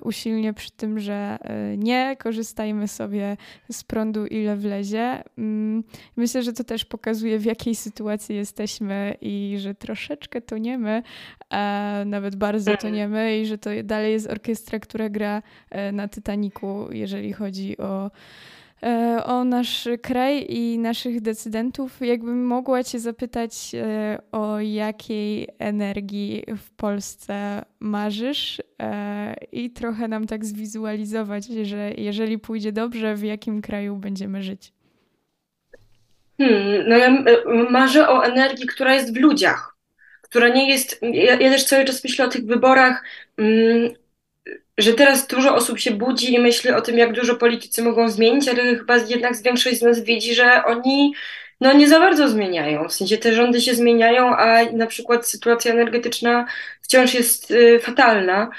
usilnie 0.03 0.55
przy 0.55 0.71
tym, 0.71 0.99
że 1.01 1.39
nie 1.79 2.17
korzystajmy 2.19 2.89
sobie 2.89 3.37
z 3.73 3.85
prądu 3.85 4.27
ile 4.27 4.57
wlezie. 4.57 5.25
Mm, 5.39 5.85
myślę, 6.17 6.43
że 6.43 6.53
to 6.53 6.65
też 6.65 6.85
pokazuje, 6.85 7.39
w 7.39 7.45
jakiej 7.45 7.75
sytuacji 7.75 8.37
jesteśmy 8.37 9.17
i 9.21 9.57
że 9.59 9.75
troszeczkę 9.75 10.41
nawet 12.07 12.37
bardzo 12.37 12.77
to 12.77 12.89
nie 12.89 13.09
my 13.09 13.39
i 13.39 13.47
że 13.47 13.59
to 13.59 13.71
dalej 13.85 14.13
jest 14.13 14.31
orkiestra, 14.31 14.79
która 14.79 15.09
gra 15.09 15.43
e, 15.71 15.93
na 15.93 16.09
Titaniku, 16.09 16.89
jeżeli 16.93 17.33
chodzi 17.33 17.79
o 17.79 18.11
e, 18.83 19.23
o 19.25 19.45
nasz 19.45 19.89
kraj 20.03 20.47
i 20.49 20.79
naszych 20.79 21.21
decydentów. 21.21 22.01
Jakbym 22.01 22.47
mogła 22.47 22.85
Cię 22.85 22.99
zapytać, 22.99 23.75
e, 23.75 24.19
o 24.33 24.61
jakiej 24.61 25.49
energii 25.59 26.45
w 26.57 26.71
Polsce 26.71 27.65
marzysz 27.81 28.63
i 29.53 29.71
trochę 29.71 30.09
nam 30.09 30.27
tak 30.27 30.45
zwizualizować, 30.45 31.47
że 31.47 31.93
jeżeli 31.97 32.39
pójdzie 32.39 32.73
dobrze, 32.73 33.15
w 33.15 33.25
jakim 33.25 33.63
kraju 33.63 33.97
będziemy 33.97 34.43
żyć? 34.43 34.73
Hmm, 36.39 36.89
no 36.89 36.97
ja 36.97 37.25
marzę 37.71 38.09
o 38.09 38.25
energii, 38.25 38.67
która 38.67 38.95
jest 38.95 39.15
w 39.15 39.21
ludziach 39.21 39.70
która 40.31 40.49
nie 40.49 40.71
jest. 40.71 41.01
Ja, 41.03 41.35
ja 41.41 41.51
też 41.51 41.65
cały 41.65 41.85
czas 41.85 42.05
myślę 42.05 42.25
o 42.25 42.29
tych 42.29 42.47
wyborach, 42.47 43.05
mm, 43.39 43.91
że 44.79 44.95
teraz 44.95 45.27
dużo 45.27 45.55
osób 45.55 45.79
się 45.79 45.91
budzi 45.91 46.35
i 46.35 46.39
myśli 46.39 46.71
o 46.71 46.81
tym, 46.81 46.99
jak 46.99 47.13
dużo 47.13 47.37
politycy 47.37 47.83
mogą 47.83 48.09
zmienić, 48.09 48.49
ale 48.49 48.77
chyba 48.77 48.97
jednak 48.97 49.43
większość 49.43 49.79
z 49.79 49.83
nas 49.83 50.01
widzi, 50.01 50.35
że 50.35 50.65
oni 50.65 51.15
no 51.61 51.73
nie 51.73 51.89
za 51.89 52.01
bardzo 52.01 52.29
zmieniają. 52.29 52.89
W 52.89 52.93
sensie 52.93 53.19
te 53.19 53.33
rządy 53.35 53.61
się 53.61 53.75
zmieniają, 53.75 54.37
a 54.37 54.73
na 54.73 54.87
przykład 54.87 55.27
sytuacja 55.29 55.73
energetyczna 55.73 56.47
wciąż 56.83 57.15
jest 57.15 57.51
y, 57.51 57.81
fatalna. 57.81 58.51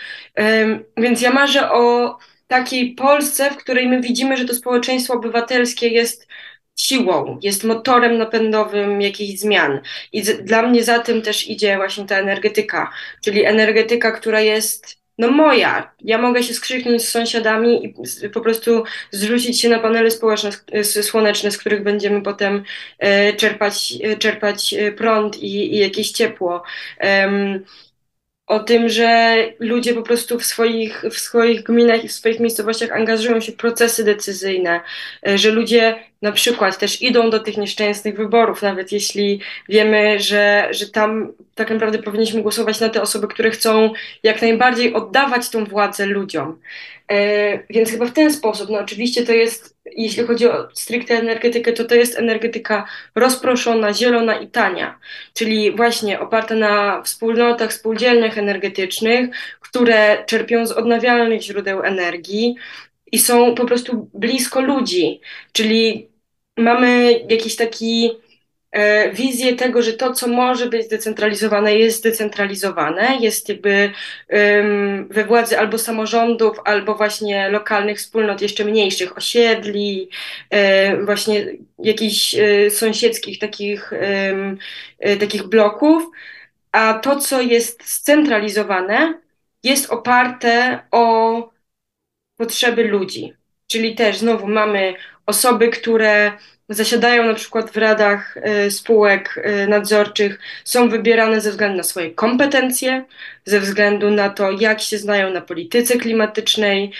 Więc 0.98 1.22
ja 1.22 1.32
marzę 1.32 1.72
o 1.72 2.18
takiej 2.48 2.96
Polsce, 2.96 3.52
w 3.52 3.58
której 3.58 3.88
my 3.88 4.02
widzimy, 4.02 4.38
że 4.38 4.46
to 4.46 4.54
społeczeństwo 4.54 5.14
obywatelskie 5.14 5.88
jest 5.88 6.28
siłą, 6.76 7.40
jest 7.42 7.64
motorem 7.64 8.18
napędowym 8.18 9.02
jakichś 9.02 9.40
zmian. 9.40 9.80
I 10.14 10.24
z, 10.24 10.46
dla 10.46 10.62
mnie 10.62 10.84
za 10.84 11.00
tym 11.00 11.22
też 11.22 11.48
idzie 11.48 11.78
właśnie 11.78 12.06
ta 12.06 12.18
energetyka, 12.18 12.92
czyli 13.24 13.46
energetyka, 13.46 14.12
która 14.12 14.42
jest 14.42 15.02
no 15.18 15.32
moja. 15.32 15.92
Ja 16.02 16.18
mogę 16.18 16.44
się 16.44 16.54
skrzyknąć 16.54 17.04
z 17.04 17.10
sąsiadami 17.10 17.86
i 17.86 17.94
po 18.30 18.42
prostu 18.42 18.84
zrzucić 19.12 19.62
się 19.62 19.70
na 19.70 19.80
panele 19.80 20.12
społeczne, 20.12 20.50
słoneczne, 20.84 21.52
z 21.52 21.58
których 21.58 21.84
będziemy 21.84 22.22
potem 22.22 22.64
e, 23.00 23.34
czerpać, 23.34 23.94
e, 24.04 24.18
czerpać 24.18 24.74
e, 24.74 24.92
prąd 24.92 25.38
i, 25.38 25.76
i 25.76 25.78
jakieś 25.78 26.12
ciepło. 26.12 26.64
Um, 27.04 27.66
o 28.48 28.60
tym, 28.60 28.90
że 28.90 29.36
ludzie 29.60 29.94
po 29.94 30.02
prostu 30.02 30.40
w 30.40 30.46
swoich, 30.46 31.04
w 31.12 31.20
swoich 31.20 31.64
gminach 31.64 32.04
i 32.04 32.08
w 32.08 32.12
swoich 32.12 32.40
miejscowościach 32.40 32.92
angażują 32.92 33.42
się 33.42 33.52
w 33.52 33.56
procesy 33.56 34.04
decyzyjne, 34.04 34.82
e, 35.28 35.38
że 35.38 35.52
ludzie 35.52 36.11
na 36.22 36.32
przykład 36.32 36.78
też 36.78 37.02
idą 37.02 37.30
do 37.30 37.40
tych 37.40 37.58
nieszczęsnych 37.58 38.18
wyborów, 38.18 38.62
nawet 38.62 38.92
jeśli 38.92 39.40
wiemy, 39.70 40.20
że, 40.20 40.68
że 40.72 40.90
tam 40.90 41.34
tak 41.56 41.70
naprawdę 41.70 42.00
powinniśmy 42.00 42.42
głosować 42.42 42.80
na 42.80 42.90
te 42.90 43.02
osoby, 43.02 43.28
które 43.28 43.52
chcą 43.52 43.94
jak 44.24 44.42
najbardziej 44.42 44.94
oddawać 44.94 45.50
tą 45.50 45.66
władzę 45.66 46.06
ludziom. 46.06 46.60
E, 47.12 47.60
więc 47.70 47.92
chyba 47.92 48.06
w 48.06 48.14
ten 48.14 48.34
sposób, 48.34 48.70
no 48.70 48.80
oczywiście 48.80 49.26
to 49.26 49.34
jest, 49.34 49.78
jeśli 49.96 50.24
chodzi 50.24 50.48
o 50.48 50.70
stricte 50.74 51.18
energetykę, 51.18 51.74
to 51.74 51.86
to 51.86 51.96
jest 51.96 52.20
energetyka 52.20 52.86
rozproszona, 53.16 53.94
zielona 53.94 54.40
i 54.40 54.48
tania, 54.48 55.00
czyli 55.34 55.72
właśnie 55.72 56.20
oparta 56.20 56.56
na 56.56 57.02
wspólnotach 57.02 57.74
spółdzielnych 57.74 58.38
energetycznych, 58.38 59.30
które 59.60 60.24
czerpią 60.26 60.68
z 60.68 60.72
odnawialnych 60.72 61.42
źródeł 61.42 61.84
energii 61.84 62.56
i 63.12 63.20
są 63.20 63.56
po 63.56 63.66
prostu 63.66 64.10
blisko 64.14 64.62
ludzi, 64.62 65.22
czyli 65.52 66.11
mamy 66.62 67.20
jakiś 67.30 67.56
taki 67.56 68.12
E, 68.72 69.12
wizję 69.12 69.56
tego, 69.56 69.82
że 69.82 69.94
to, 69.94 70.14
co 70.14 70.28
może 70.28 70.70
być 70.70 70.86
zdecentralizowane, 70.86 71.76
jest 71.76 71.98
zdecentralizowane, 71.98 73.18
jest 73.20 73.50
jakby 73.50 73.92
we 75.10 75.26
władzy 75.26 75.60
albo 75.60 75.78
samorządów, 75.78 76.58
albo 76.66 76.96
właśnie 76.96 77.50
lokalnych 77.50 77.98
wspólnot 77.98 78.42
jeszcze 78.42 78.66
mniejszych, 78.66 79.18
osiedli, 79.18 80.10
e, 80.50 81.06
właśnie 81.06 81.46
jakichś 81.80 82.36
e, 82.36 82.70
sąsiedzkich 82.70 83.40
takich, 83.40 83.92
takich 85.20 85.44
bloków, 85.44 86.04
a 86.72 86.94
to, 86.94 87.20
co 87.20 87.42
jest 87.42 87.84
scentralizowane, 87.84 89.20
jest 89.64 89.90
oparte 89.90 90.80
o 90.92 91.50
potrzeby 92.38 92.84
ludzi. 92.84 93.34
Czyli 93.68 93.96
też 93.96 94.18
znowu 94.18 94.48
mamy 94.48 94.94
osoby, 95.32 95.70
które 95.70 96.32
zasiadają 96.70 97.26
na 97.26 97.34
przykład 97.34 97.72
w 97.72 97.78
radach 97.78 98.38
y, 98.38 98.72
spółek 98.72 99.24
y, 99.38 99.68
nadzorczych, 99.68 100.40
są 100.64 100.90
wybierane 100.90 101.42
ze 101.42 101.52
względu 101.52 101.78
na 101.78 101.84
swoje 101.84 102.12
kompetencje, 102.12 103.06
ze 103.46 103.60
względu 103.60 104.12
na 104.12 104.30
to, 104.30 104.52
jak 104.52 104.82
się 104.82 104.98
znają 104.98 105.30
na 105.34 105.42
polityce 105.42 105.98
klimatycznej 105.98 106.92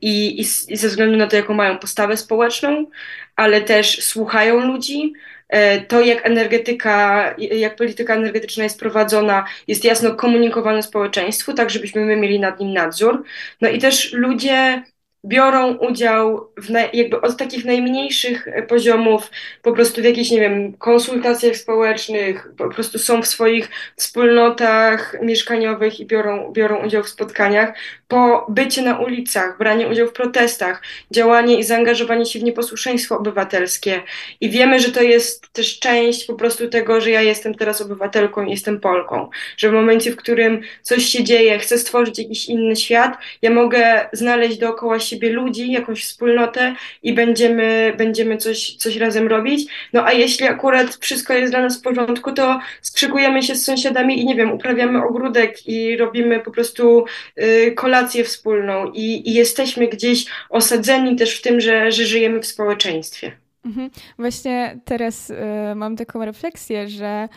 i, 0.00 0.40
i, 0.40 0.76
ze 0.76 0.88
względu 0.88 1.16
na 1.16 1.26
to, 1.26 1.36
jaką 1.36 1.54
mają 1.54 1.78
postawę 1.78 2.16
społeczną, 2.16 2.86
ale 3.36 3.60
też 3.60 4.04
słuchają 4.04 4.66
ludzi, 4.66 5.12
e, 5.48 5.80
to, 5.80 6.00
jak 6.00 6.26
energetyka, 6.26 7.34
jak 7.38 7.76
polityka 7.76 8.14
energetyczna 8.14 8.64
jest 8.64 8.78
prowadzona, 8.78 9.44
jest 9.68 9.84
jasno 9.84 10.14
komunikowane 10.14 10.82
społeczeństwu, 10.82 11.52
tak 11.54 11.70
żebyśmy 11.70 12.04
my 12.04 12.16
mieli 12.16 12.40
nad 12.40 12.60
nim 12.60 12.72
nadzór. 12.72 13.24
No 13.60 13.68
i 13.68 13.78
też 13.78 14.12
ludzie 14.12 14.82
biorą 15.24 15.76
udział 15.76 16.50
w 16.56 16.70
jakby 16.92 17.20
od 17.20 17.36
takich 17.36 17.64
najmniejszych 17.64 18.48
poziomów, 18.68 19.30
po 19.62 19.72
prostu 19.72 20.00
w 20.00 20.04
jakichś, 20.04 20.30
nie 20.30 20.40
wiem, 20.40 20.72
konsultacjach 20.72 21.56
społecznych, 21.56 22.48
po 22.58 22.68
prostu 22.68 22.98
są 22.98 23.22
w 23.22 23.26
swoich 23.26 23.68
wspólnotach 23.96 25.16
mieszkaniowych 25.22 26.00
i 26.00 26.06
biorą, 26.06 26.52
biorą 26.52 26.86
udział 26.86 27.02
w 27.02 27.08
spotkaniach, 27.08 27.72
po 28.10 28.46
bycie 28.48 28.82
na 28.82 28.98
ulicach, 28.98 29.58
branie 29.58 29.88
udziału 29.88 30.10
w 30.10 30.12
protestach, 30.12 30.82
działanie 31.10 31.58
i 31.58 31.64
zaangażowanie 31.64 32.26
się 32.26 32.38
w 32.38 32.42
nieposłuszeństwo 32.42 33.18
obywatelskie. 33.18 34.02
I 34.40 34.50
wiemy, 34.50 34.80
że 34.80 34.92
to 34.92 35.02
jest 35.02 35.52
też 35.52 35.78
część 35.78 36.24
po 36.24 36.34
prostu 36.34 36.68
tego, 36.68 37.00
że 37.00 37.10
ja 37.10 37.22
jestem 37.22 37.54
teraz 37.54 37.80
obywatelką 37.80 38.44
i 38.44 38.50
jestem 38.50 38.80
Polką, 38.80 39.30
że 39.56 39.70
w 39.70 39.72
momencie, 39.72 40.12
w 40.12 40.16
którym 40.16 40.60
coś 40.82 41.04
się 41.04 41.24
dzieje, 41.24 41.58
chcę 41.58 41.78
stworzyć 41.78 42.18
jakiś 42.18 42.48
inny 42.48 42.76
świat, 42.76 43.18
ja 43.42 43.50
mogę 43.50 44.08
znaleźć 44.12 44.58
dookoła 44.58 45.00
siebie 45.00 45.30
ludzi, 45.30 45.72
jakąś 45.72 46.04
wspólnotę 46.04 46.74
i 47.02 47.12
będziemy, 47.12 47.94
będziemy 47.98 48.36
coś, 48.36 48.76
coś 48.76 48.96
razem 48.96 49.28
robić. 49.28 49.70
No 49.92 50.04
a 50.04 50.12
jeśli 50.12 50.46
akurat 50.46 50.96
wszystko 51.00 51.34
jest 51.34 51.52
dla 51.52 51.62
nas 51.62 51.78
w 51.78 51.82
porządku, 51.82 52.32
to 52.32 52.60
skrzykujemy 52.80 53.42
się 53.42 53.54
z 53.54 53.64
sąsiadami 53.64 54.20
i 54.20 54.26
nie 54.26 54.34
wiem, 54.34 54.52
uprawiamy 54.52 55.04
ogródek 55.04 55.68
i 55.68 55.96
robimy 55.96 56.40
po 56.40 56.50
prostu 56.50 57.04
y, 57.38 57.72
kolację 57.76 57.99
wspólną 58.24 58.92
i, 58.92 59.30
i 59.30 59.34
jesteśmy 59.34 59.88
gdzieś 59.88 60.26
osadzeni 60.50 61.16
też 61.16 61.38
w 61.38 61.42
tym, 61.42 61.60
że, 61.60 61.92
że 61.92 62.04
żyjemy 62.04 62.40
w 62.40 62.46
społeczeństwie. 62.46 63.32
Mhm. 63.64 63.90
Właśnie 64.18 64.80
teraz 64.84 65.30
y, 65.30 65.34
mam 65.76 65.96
taką 65.96 66.24
refleksję, 66.24 66.88
że 66.88 67.28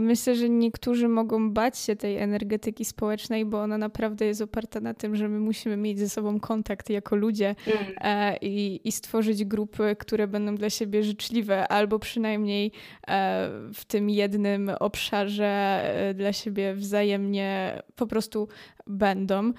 Myślę, 0.00 0.34
że 0.34 0.48
niektórzy 0.48 1.08
mogą 1.08 1.50
bać 1.50 1.78
się 1.78 1.96
tej 1.96 2.16
energetyki 2.16 2.84
społecznej, 2.84 3.44
bo 3.44 3.62
ona 3.62 3.78
naprawdę 3.78 4.26
jest 4.26 4.42
oparta 4.42 4.80
na 4.80 4.94
tym, 4.94 5.16
że 5.16 5.28
my 5.28 5.40
musimy 5.40 5.76
mieć 5.76 5.98
ze 5.98 6.08
sobą 6.08 6.40
kontakt 6.40 6.90
jako 6.90 7.16
ludzie 7.16 7.54
mm. 7.66 7.78
E, 8.00 8.36
i, 8.36 8.80
i 8.88 8.92
stworzyć 8.92 9.44
grupy, 9.44 9.96
które 9.98 10.26
będą 10.26 10.54
dla 10.54 10.70
siebie 10.70 11.02
życzliwe, 11.02 11.68
albo 11.68 11.98
przynajmniej 11.98 12.72
e, 13.08 13.50
w 13.74 13.84
tym 13.84 14.10
jednym 14.10 14.70
obszarze 14.80 15.80
e, 15.84 16.14
dla 16.14 16.32
siebie 16.32 16.74
wzajemnie 16.74 17.82
po 17.96 18.06
prostu 18.06 18.48
będą. 18.86 19.52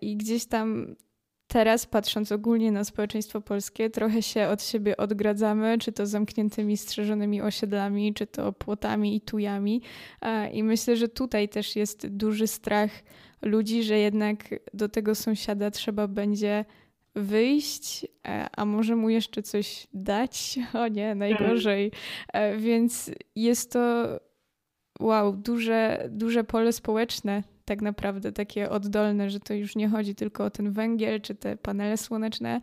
I 0.00 0.16
gdzieś 0.16 0.46
tam 0.46 0.94
teraz, 1.54 1.86
patrząc 1.86 2.32
ogólnie 2.32 2.72
na 2.72 2.84
społeczeństwo 2.84 3.40
polskie, 3.40 3.90
trochę 3.90 4.22
się 4.22 4.48
od 4.48 4.62
siebie 4.62 4.96
odgradzamy, 4.96 5.78
czy 5.78 5.92
to 5.92 6.06
zamkniętymi, 6.06 6.76
strzeżonymi 6.76 7.42
osiedlami, 7.42 8.14
czy 8.14 8.26
to 8.26 8.52
płotami 8.52 9.16
i 9.16 9.20
tujami. 9.20 9.82
I 10.52 10.62
myślę, 10.62 10.96
że 10.96 11.08
tutaj 11.08 11.48
też 11.48 11.76
jest 11.76 12.06
duży 12.06 12.46
strach 12.46 12.90
ludzi, 13.42 13.82
że 13.82 13.98
jednak 13.98 14.54
do 14.72 14.88
tego 14.88 15.14
sąsiada 15.14 15.70
trzeba 15.70 16.08
będzie 16.08 16.64
wyjść, 17.14 18.06
e, 18.28 18.46
a 18.56 18.64
może 18.64 18.96
mu 18.96 19.08
jeszcze 19.08 19.42
coś 19.42 19.86
dać? 19.92 20.58
O 20.84 20.88
nie, 20.88 21.14
najgorzej. 21.14 21.92
E, 22.32 22.56
więc 22.56 23.10
jest 23.36 23.72
to 23.72 24.06
wow, 25.00 25.32
duże, 25.36 26.08
duże 26.10 26.44
pole 26.44 26.72
społeczne, 26.72 27.42
tak 27.64 27.82
naprawdę 27.82 28.32
takie 28.32 28.70
oddolne, 28.70 29.30
że 29.30 29.40
to 29.40 29.54
już 29.54 29.76
nie 29.76 29.88
chodzi 29.88 30.14
tylko 30.14 30.44
o 30.44 30.50
ten 30.50 30.72
węgiel 30.72 31.20
czy 31.20 31.34
te 31.34 31.56
panele 31.56 31.96
słoneczne, 31.96 32.60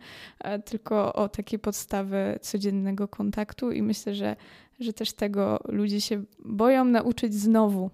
tylko 0.64 1.12
o 1.12 1.28
takie 1.28 1.58
podstawy 1.58 2.38
codziennego 2.40 3.08
kontaktu 3.08 3.70
i 3.70 3.82
myślę, 3.82 4.14
że, 4.14 4.36
że 4.80 4.92
też 4.92 5.12
tego 5.12 5.60
ludzie 5.68 6.00
się 6.00 6.24
boją 6.38 6.84
nauczyć 6.84 7.34
znowu, 7.34 7.90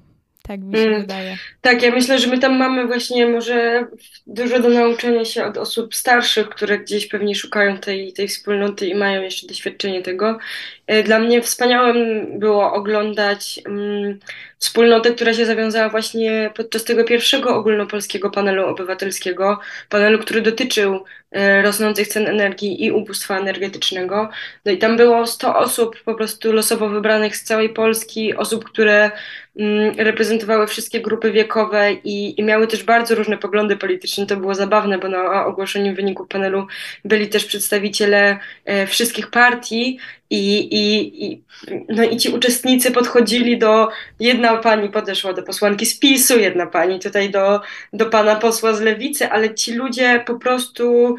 tak 0.48 0.60
mi 0.60 0.74
się 0.74 0.82
mm, 0.82 1.00
wydaje. 1.00 1.36
Tak, 1.60 1.82
ja 1.82 1.90
myślę, 1.90 2.18
że 2.18 2.26
my 2.26 2.38
tam 2.38 2.56
mamy 2.56 2.86
właśnie 2.86 3.26
może 3.26 3.86
dużo 4.26 4.60
do 4.60 4.68
nauczenia 4.68 5.24
się 5.24 5.44
od 5.44 5.56
osób 5.56 5.94
starszych, 5.94 6.48
które 6.48 6.78
gdzieś 6.78 7.06
pewnie 7.06 7.34
szukają 7.34 7.78
tej, 7.78 8.12
tej 8.12 8.28
wspólnoty 8.28 8.86
i 8.86 8.94
mają 8.94 9.22
jeszcze 9.22 9.46
doświadczenie 9.46 10.02
tego. 10.02 10.38
E, 10.86 11.02
dla 11.02 11.18
mnie 11.18 11.42
wspaniałym 11.42 12.26
było 12.38 12.72
oglądać 12.72 13.60
um, 13.66 14.18
wspólnotę, 14.58 15.12
która 15.12 15.34
się 15.34 15.46
zawiązała 15.46 15.88
właśnie 15.88 16.50
podczas 16.56 16.84
tego 16.84 17.04
pierwszego 17.04 17.56
ogólnopolskiego 17.56 18.30
panelu 18.30 18.66
obywatelskiego, 18.66 19.60
panelu, 19.88 20.18
który 20.18 20.42
dotyczył 20.42 21.04
e, 21.30 21.62
rosnących 21.62 22.08
cen 22.08 22.26
energii 22.26 22.84
i 22.84 22.92
ubóstwa 22.92 23.38
energetycznego. 23.38 24.28
No 24.64 24.72
i 24.72 24.78
tam 24.78 24.96
było 24.96 25.26
100 25.26 25.56
osób 25.56 26.02
po 26.04 26.14
prostu 26.14 26.52
losowo 26.52 26.88
wybranych 26.88 27.36
z 27.36 27.44
całej 27.44 27.68
Polski, 27.68 28.34
osób, 28.34 28.64
które 28.64 29.10
mm, 29.56 29.94
reprezentowały 29.98 30.66
wszystkie 30.66 31.00
grupy 31.00 31.32
wiekowe 31.32 31.92
i, 31.92 32.40
i, 32.40 32.42
miały 32.42 32.66
też 32.66 32.84
bardzo 32.84 33.14
różne 33.14 33.38
poglądy 33.38 33.76
polityczne. 33.76 34.26
To 34.26 34.36
było 34.36 34.54
zabawne, 34.54 34.98
bo 34.98 35.08
na 35.08 35.46
ogłoszeniu 35.46 35.94
wyników 35.94 36.28
panelu 36.28 36.66
byli 37.04 37.28
też 37.28 37.44
przedstawiciele 37.44 38.38
e, 38.64 38.86
wszystkich 38.86 39.30
partii 39.30 39.98
i, 40.30 40.58
i, 40.58 41.24
i, 41.24 41.44
no 41.88 42.02
i 42.04 42.16
ci 42.16 42.28
uczestnicy 42.28 42.90
podchodzili 42.90 43.58
do, 43.58 43.88
jedna 44.20 44.56
pani 44.56 44.88
podeszła 44.88 45.32
do 45.32 45.42
posłanki 45.42 45.86
z 45.86 45.98
PiSu, 45.98 46.38
jedna 46.38 46.66
pani 46.66 47.00
tutaj 47.00 47.30
do, 47.30 47.60
do 47.92 48.06
pana 48.06 48.36
posła 48.36 48.72
z 48.74 48.80
Lewicy, 48.80 49.28
ale 49.28 49.54
ci 49.54 49.74
ludzie 49.74 50.24
po 50.26 50.34
prostu 50.38 51.16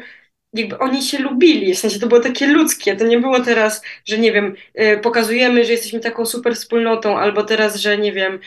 jakby 0.52 0.78
oni 0.78 1.02
się 1.02 1.18
lubili, 1.18 1.74
w 1.74 1.78
sensie 1.78 2.00
to 2.00 2.06
było 2.06 2.20
takie 2.20 2.46
ludzkie, 2.46 2.96
to 2.96 3.04
nie 3.04 3.18
było 3.18 3.40
teraz, 3.40 3.82
że 4.04 4.18
nie 4.18 4.32
wiem, 4.32 4.54
y, 4.80 4.98
pokazujemy, 5.02 5.64
że 5.64 5.72
jesteśmy 5.72 6.00
taką 6.00 6.26
super 6.26 6.54
wspólnotą, 6.54 7.18
albo 7.18 7.42
teraz, 7.42 7.76
że 7.76 7.98
nie 7.98 8.12
wiem, 8.12 8.38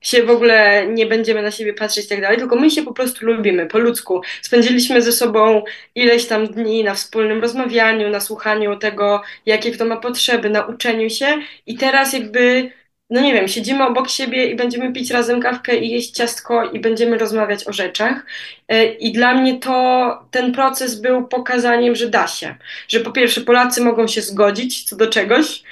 się 0.00 0.22
w 0.22 0.30
ogóle 0.30 0.86
nie 0.86 1.06
będziemy 1.06 1.42
na 1.42 1.50
siebie 1.50 1.74
patrzeć 1.74 2.06
i 2.06 2.08
tak 2.08 2.20
dalej, 2.20 2.38
tylko 2.38 2.56
my 2.56 2.70
się 2.70 2.82
po 2.82 2.92
prostu 2.92 3.26
lubimy 3.26 3.66
po 3.66 3.78
ludzku. 3.78 4.22
Spędziliśmy 4.42 5.02
ze 5.02 5.12
sobą 5.12 5.64
ileś 5.94 6.26
tam 6.26 6.46
dni 6.46 6.84
na 6.84 6.94
wspólnym 6.94 7.40
rozmawianiu, 7.40 8.10
na 8.10 8.20
słuchaniu 8.20 8.76
tego, 8.78 9.22
jakie 9.46 9.70
kto 9.70 9.84
ma 9.84 9.96
potrzeby, 9.96 10.50
na 10.50 10.66
uczeniu 10.66 11.10
się 11.10 11.38
i 11.66 11.76
teraz 11.76 12.12
jakby 12.12 12.70
no 13.10 13.20
nie 13.20 13.34
wiem, 13.34 13.48
siedzimy 13.48 13.86
obok 13.86 14.10
siebie 14.10 14.50
i 14.50 14.56
będziemy 14.56 14.92
pić 14.92 15.10
razem 15.10 15.40
kawkę 15.40 15.76
i 15.76 15.90
jeść 15.90 16.10
ciastko 16.10 16.64
i 16.64 16.80
będziemy 16.80 17.18
rozmawiać 17.18 17.68
o 17.68 17.72
rzeczach. 17.72 18.26
E, 18.68 18.84
I 18.84 19.12
dla 19.12 19.34
mnie 19.34 19.58
to 19.60 20.24
ten 20.30 20.52
proces 20.52 21.00
był 21.00 21.28
pokazaniem, 21.28 21.94
że 21.94 22.08
da 22.10 22.26
się. 22.26 22.54
Że 22.88 23.00
po 23.00 23.12
pierwsze 23.12 23.40
Polacy 23.40 23.80
mogą 23.80 24.06
się 24.06 24.20
zgodzić 24.22 24.84
co 24.84 24.96
do 24.96 25.06
czegoś, 25.06 25.62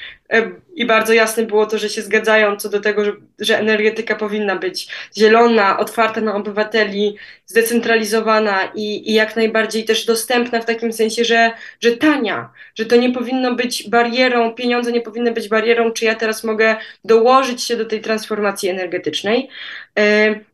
I 0.75 0.87
bardzo 0.87 1.13
jasne 1.13 1.43
było 1.43 1.67
to, 1.67 1.79
że 1.79 1.89
się 1.89 2.03
zgadzają 2.03 2.57
co 2.57 2.69
do 2.69 2.81
tego, 2.81 3.05
że, 3.05 3.13
że, 3.39 3.59
energetyka 3.59 4.15
powinna 4.15 4.57
być 4.57 4.89
zielona, 5.17 5.79
otwarta 5.79 6.21
na 6.21 6.35
obywateli, 6.35 7.17
zdecentralizowana 7.47 8.73
i, 8.75 9.11
i, 9.11 9.15
jak 9.15 9.37
najbardziej 9.37 9.85
też 9.85 10.05
dostępna 10.05 10.61
w 10.61 10.65
takim 10.65 10.93
sensie, 10.93 11.25
że, 11.25 11.51
że 11.81 11.93
tania, 11.93 12.51
że 12.75 12.87
to 12.87 12.97
nie 12.97 13.13
powinno 13.13 13.55
być 13.55 13.89
barierą, 13.89 14.55
pieniądze 14.55 14.93
nie 14.93 15.01
powinny 15.01 15.33
być 15.33 15.49
barierą, 15.49 15.93
czy 15.93 16.05
ja 16.05 16.15
teraz 16.15 16.45
mogę 16.45 16.77
dołożyć 17.05 17.63
się 17.63 17.77
do 17.77 17.85
tej 17.85 18.01
transformacji 18.01 18.69
energetycznej. 18.69 19.49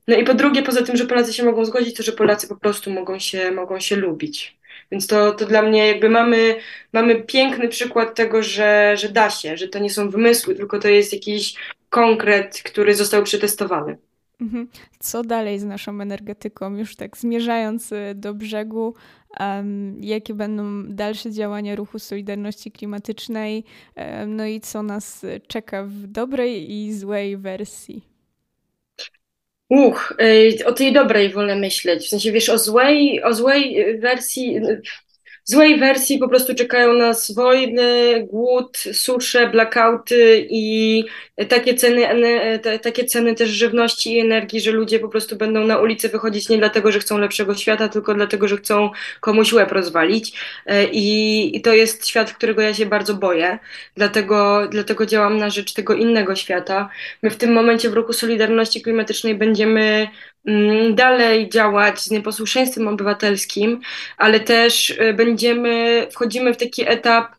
No 0.08 0.16
i 0.16 0.24
po 0.24 0.35
drugie, 0.35 0.62
poza 0.62 0.82
tym, 0.82 0.96
że 0.96 1.06
Polacy 1.06 1.32
się 1.32 1.42
mogą 1.42 1.64
zgodzić, 1.64 1.96
to 1.96 2.02
że 2.02 2.12
Polacy 2.12 2.48
po 2.48 2.56
prostu 2.56 2.90
mogą 2.90 3.18
się, 3.18 3.50
mogą 3.50 3.80
się 3.80 3.96
lubić. 3.96 4.62
Więc 4.92 5.07
to, 5.07 5.33
to 5.33 5.46
dla 5.46 5.62
mnie 5.62 5.87
jakby 5.87 6.11
mamy, 6.11 6.57
mamy 6.92 7.22
piękny 7.22 7.68
przykład 7.68 8.14
tego, 8.14 8.42
że, 8.42 8.96
że 8.96 9.09
da 9.09 9.31
się, 9.31 9.57
że 9.57 9.68
to 9.68 9.78
nie 9.78 9.90
są 9.90 10.11
wymysły, 10.11 10.55
tylko 10.55 10.78
to 10.78 10.88
jest 10.88 11.12
jakiś 11.12 11.55
konkret, 11.90 12.62
który 12.64 12.94
został 12.94 13.22
przetestowany. 13.22 13.96
Mhm. 14.40 14.68
Co 15.00 15.22
dalej 15.22 15.59
z 15.59 15.64
naszą 15.64 16.00
energetyką? 16.00 16.76
Już 16.76 16.96
tak 16.96 17.16
zmierzając 17.16 17.92
y, 17.92 18.12
do 18.14 18.35
brzegu, 18.35 18.94
um, 19.40 19.96
jakie 20.00 20.35
będą 20.35 20.85
dalsze 20.87 21.31
działania 21.31 21.76
ruchu 21.76 21.98
Solidarności 21.98 22.72
Klimatycznej, 22.72 23.64
um, 23.96 24.37
no 24.37 24.46
i 24.46 24.61
co 24.61 24.83
nas 24.83 25.26
czeka 25.48 25.85
w 25.85 26.07
dobrej 26.07 26.72
i 26.72 26.94
złej 26.94 27.37
wersji? 27.37 28.12
Uch, 29.72 30.16
o 30.64 30.72
tej 30.72 30.92
dobrej 30.92 31.30
wolę 31.30 31.56
myśleć. 31.56 32.06
W 32.06 32.08
sensie, 32.08 32.32
wiesz, 32.32 32.48
o 32.48 32.58
złej, 32.58 33.22
o 33.22 33.35
złej 33.35 33.98
wersji, 33.98 34.61
złej 35.44 35.81
wersji 35.81 36.18
po 36.18 36.28
prostu 36.28 36.55
czekają 36.55 36.92
nas 36.92 37.35
wojny, 37.35 38.22
głód, 38.31 38.78
susze, 38.92 39.48
blackouty 39.48 40.46
i 40.50 41.05
takie 41.48 41.74
ceny, 41.74 42.09
takie 42.83 43.05
ceny 43.05 43.35
też 43.35 43.50
żywności 43.50 44.14
i 44.14 44.20
energii, 44.20 44.61
że 44.61 44.70
ludzie 44.70 44.98
po 44.98 45.09
prostu 45.09 45.37
będą 45.37 45.66
na 45.66 45.78
ulicę 45.78 46.09
wychodzić 46.09 46.48
nie 46.48 46.59
dlatego, 46.59 46.92
że 46.92 46.98
chcą 46.98 47.18
lepszego 47.18 47.55
świata, 47.55 47.88
tylko 47.88 48.14
dlatego, 48.14 48.48
że 48.48 48.57
chcą 48.57 48.90
komuś 49.20 49.52
łeb 49.52 49.72
rozwalić. 49.72 50.33
E, 50.66 50.85
I, 50.85 51.57
i 51.57 51.61
to 51.61 51.72
jest 51.72 52.09
świat, 52.09 52.33
którego 52.33 52.62
ja 52.62 52.74
się 52.74 52.87
bardzo 52.87 53.14
boję. 53.14 53.59
Dlatego, 53.96 54.68
dlatego 54.70 55.07
działam 55.07 55.38
na 55.38 55.50
rzecz 55.50 55.72
tego 55.72 55.94
innego 55.94 56.37
świata. 56.37 56.88
My 57.22 57.31
w 57.31 57.37
tym 57.37 57.52
momencie 57.52 57.90
w 57.90 57.94
ruchu 57.94 58.12
Solidarności 58.12 58.83
Klimatycznej 58.83 59.35
będziemy 59.35 60.09
dalej 60.94 61.48
działać 61.48 62.00
z 62.00 62.11
nieposłuszeństwem 62.11 62.88
obywatelskim, 62.88 63.81
ale 64.16 64.40
też 64.40 64.94
e, 64.98 65.12
będziemy, 65.12 66.07
wchodzimy 66.12 66.55
w 66.55 66.57
taki 66.57 66.88
etap 66.88 67.33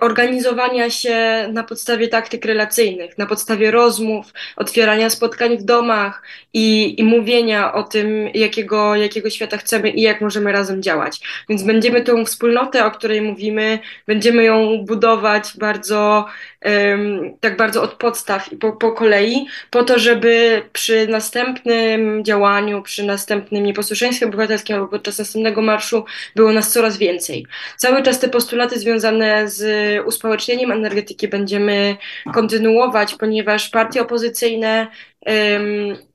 organizowania 0.00 0.90
się 0.90 1.48
na 1.52 1.64
podstawie 1.64 2.08
taktyk 2.08 2.44
relacyjnych, 2.44 3.18
na 3.18 3.26
podstawie 3.26 3.70
rozmów, 3.70 4.32
otwierania 4.56 5.10
spotkań 5.10 5.58
w 5.58 5.62
domach 5.62 6.22
i, 6.54 7.00
i 7.00 7.04
mówienia 7.04 7.72
o 7.72 7.82
tym, 7.82 8.28
jakiego, 8.34 8.96
jakiego 8.96 9.30
świata 9.30 9.56
chcemy 9.56 9.90
i 9.90 10.02
jak 10.02 10.20
możemy 10.20 10.52
razem 10.52 10.82
działać. 10.82 11.20
Więc 11.48 11.62
będziemy 11.62 12.02
tą 12.02 12.24
wspólnotę, 12.24 12.84
o 12.84 12.90
której 12.90 13.22
mówimy, 13.22 13.78
będziemy 14.06 14.44
ją 14.44 14.84
budować 14.84 15.52
bardzo, 15.58 16.26
um, 16.64 17.36
tak 17.40 17.56
bardzo 17.56 17.82
od 17.82 17.94
podstaw 17.94 18.52
i 18.52 18.56
po, 18.56 18.72
po 18.72 18.92
kolei, 18.92 19.46
po 19.70 19.84
to, 19.84 19.98
żeby 19.98 20.62
przy 20.72 21.06
następnym 21.08 22.24
działaniu, 22.24 22.82
przy 22.82 23.04
następnym 23.04 23.64
nieposłuszeństwie 23.64 24.26
obywatelskim 24.26 24.76
albo 24.76 24.88
podczas 24.88 25.18
następnego 25.18 25.62
marszu 25.62 26.04
było 26.36 26.52
nas 26.52 26.72
coraz 26.72 26.98
więcej. 26.98 27.46
Cały 27.76 28.02
czas 28.02 28.20
te 28.20 28.28
postulaty 28.28 28.78
związane 28.78 29.49
z 29.50 29.62
uspołecznieniem 30.06 30.72
energetyki 30.72 31.28
będziemy 31.28 31.96
kontynuować, 32.34 33.14
ponieważ 33.14 33.68
partie 33.68 34.02
opozycyjne 34.02 34.86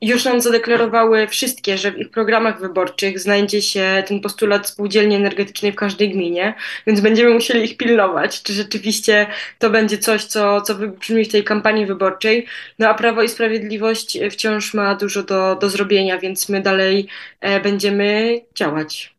już 0.02 0.26
nam 0.26 0.42
zadeklarowały 0.42 1.28
wszystkie, 1.28 1.78
że 1.78 1.92
w 1.92 1.98
ich 1.98 2.10
programach 2.10 2.60
wyborczych 2.60 3.20
znajdzie 3.20 3.62
się 3.62 4.04
ten 4.08 4.20
postulat 4.20 4.68
spółdzielni 4.68 5.16
energetycznej 5.16 5.72
w 5.72 5.76
każdej 5.76 6.10
gminie, 6.10 6.54
więc 6.88 7.00
będziemy 7.00 7.34
musieli 7.34 7.64
ich 7.64 7.78
pilnować, 7.78 8.44
czy 8.44 8.54
rzeczywiście 8.54 9.28
to 9.60 9.70
będzie 9.70 9.98
coś, 9.98 10.24
co, 10.24 10.62
co 10.62 10.76
wybrzmi 10.76 11.26
w 11.26 11.32
tej 11.32 11.44
kampanii 11.44 11.86
wyborczej. 11.86 12.46
No 12.80 12.90
a 12.90 12.94
Prawo 12.94 13.24
i 13.24 13.30
Sprawiedliwość 13.30 14.20
wciąż 14.32 14.74
ma 14.74 14.96
dużo 14.96 15.24
do, 15.24 15.56
do 15.56 15.70
zrobienia, 15.70 16.18
więc 16.18 16.50
my 16.50 16.62
dalej 16.62 17.08
e, 17.42 17.60
będziemy 17.60 18.42
działać. 18.56 19.15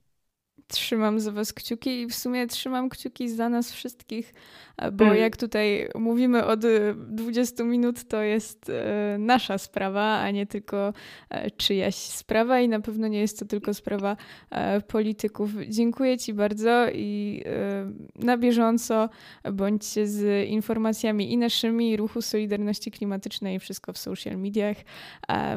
Trzymam 0.68 1.20
za 1.20 1.33
Was 1.33 1.52
kciuki 1.52 2.00
i 2.00 2.07
w 2.07 2.14
sumie 2.14 2.46
trzymam 2.46 2.88
kciuki 2.88 3.29
za 3.29 3.48
nas 3.48 3.72
wszystkich, 3.72 4.35
bo 4.93 5.05
mm. 5.05 5.17
jak 5.17 5.37
tutaj 5.37 5.89
mówimy 5.95 6.45
od 6.45 6.61
20 7.09 7.65
minut, 7.65 8.05
to 8.05 8.23
jest 8.23 8.71
e, 8.71 9.17
nasza 9.19 9.59
sprawa, 9.59 10.19
a 10.19 10.31
nie 10.31 10.47
tylko 10.47 10.93
e, 11.31 11.51
czyjaś 11.51 11.95
sprawa 11.95 12.61
i 12.61 12.69
na 12.69 12.81
pewno 12.81 13.09
nie 13.09 13.21
jest 13.21 13.39
to 13.39 13.45
tylko 13.45 13.75
sprawa 13.75 14.17
e, 14.51 14.81
polityków. 14.81 15.51
Dziękuję 15.69 16.19
Ci 16.19 16.35
bardzo 16.35 16.87
i 16.95 17.43
na 18.15 18.39
bieżąco 18.39 19.09
bądźcie 19.53 20.07
z 20.07 20.49
informacjami 20.49 21.33
i 21.33 21.37
naszymi, 21.37 21.91
i 21.91 21.97
ruchu 21.97 22.23
Solidarności 22.23 22.91
Klimatycznej, 22.91 23.57
i 23.57 23.59
wszystko 23.59 23.93
w 23.93 23.99
social 23.99 24.39
mediach. 24.39 24.77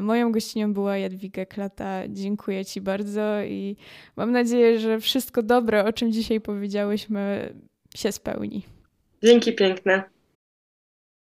Moją 0.02 0.32
gościnią 0.32 0.74
była 0.74 0.98
Jadwiga 0.98 1.46
Klata. 1.46 2.02
Dziękuję 2.10 2.66
Ci 2.66 2.82
bardzo 2.82 3.44
i 3.44 3.76
mam 4.16 4.32
nadzieję, 4.32 4.80
że 4.80 5.00
wszystko 5.00 5.44
dobre, 5.44 5.86
o 5.86 5.94
czym 5.94 6.12
dzisiaj 6.12 6.42
powiedziałyśmy, 6.42 7.54
się 7.96 8.12
spełni. 8.12 8.79
Dzięki 9.24 9.54
piękne. 9.54 10.10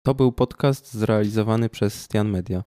To 0.06 0.14
był 0.14 0.32
podcast 0.32 0.94
zrealizowany 0.94 1.68
przez 1.68 2.02
Stian 2.02 2.30
Media. 2.30 2.62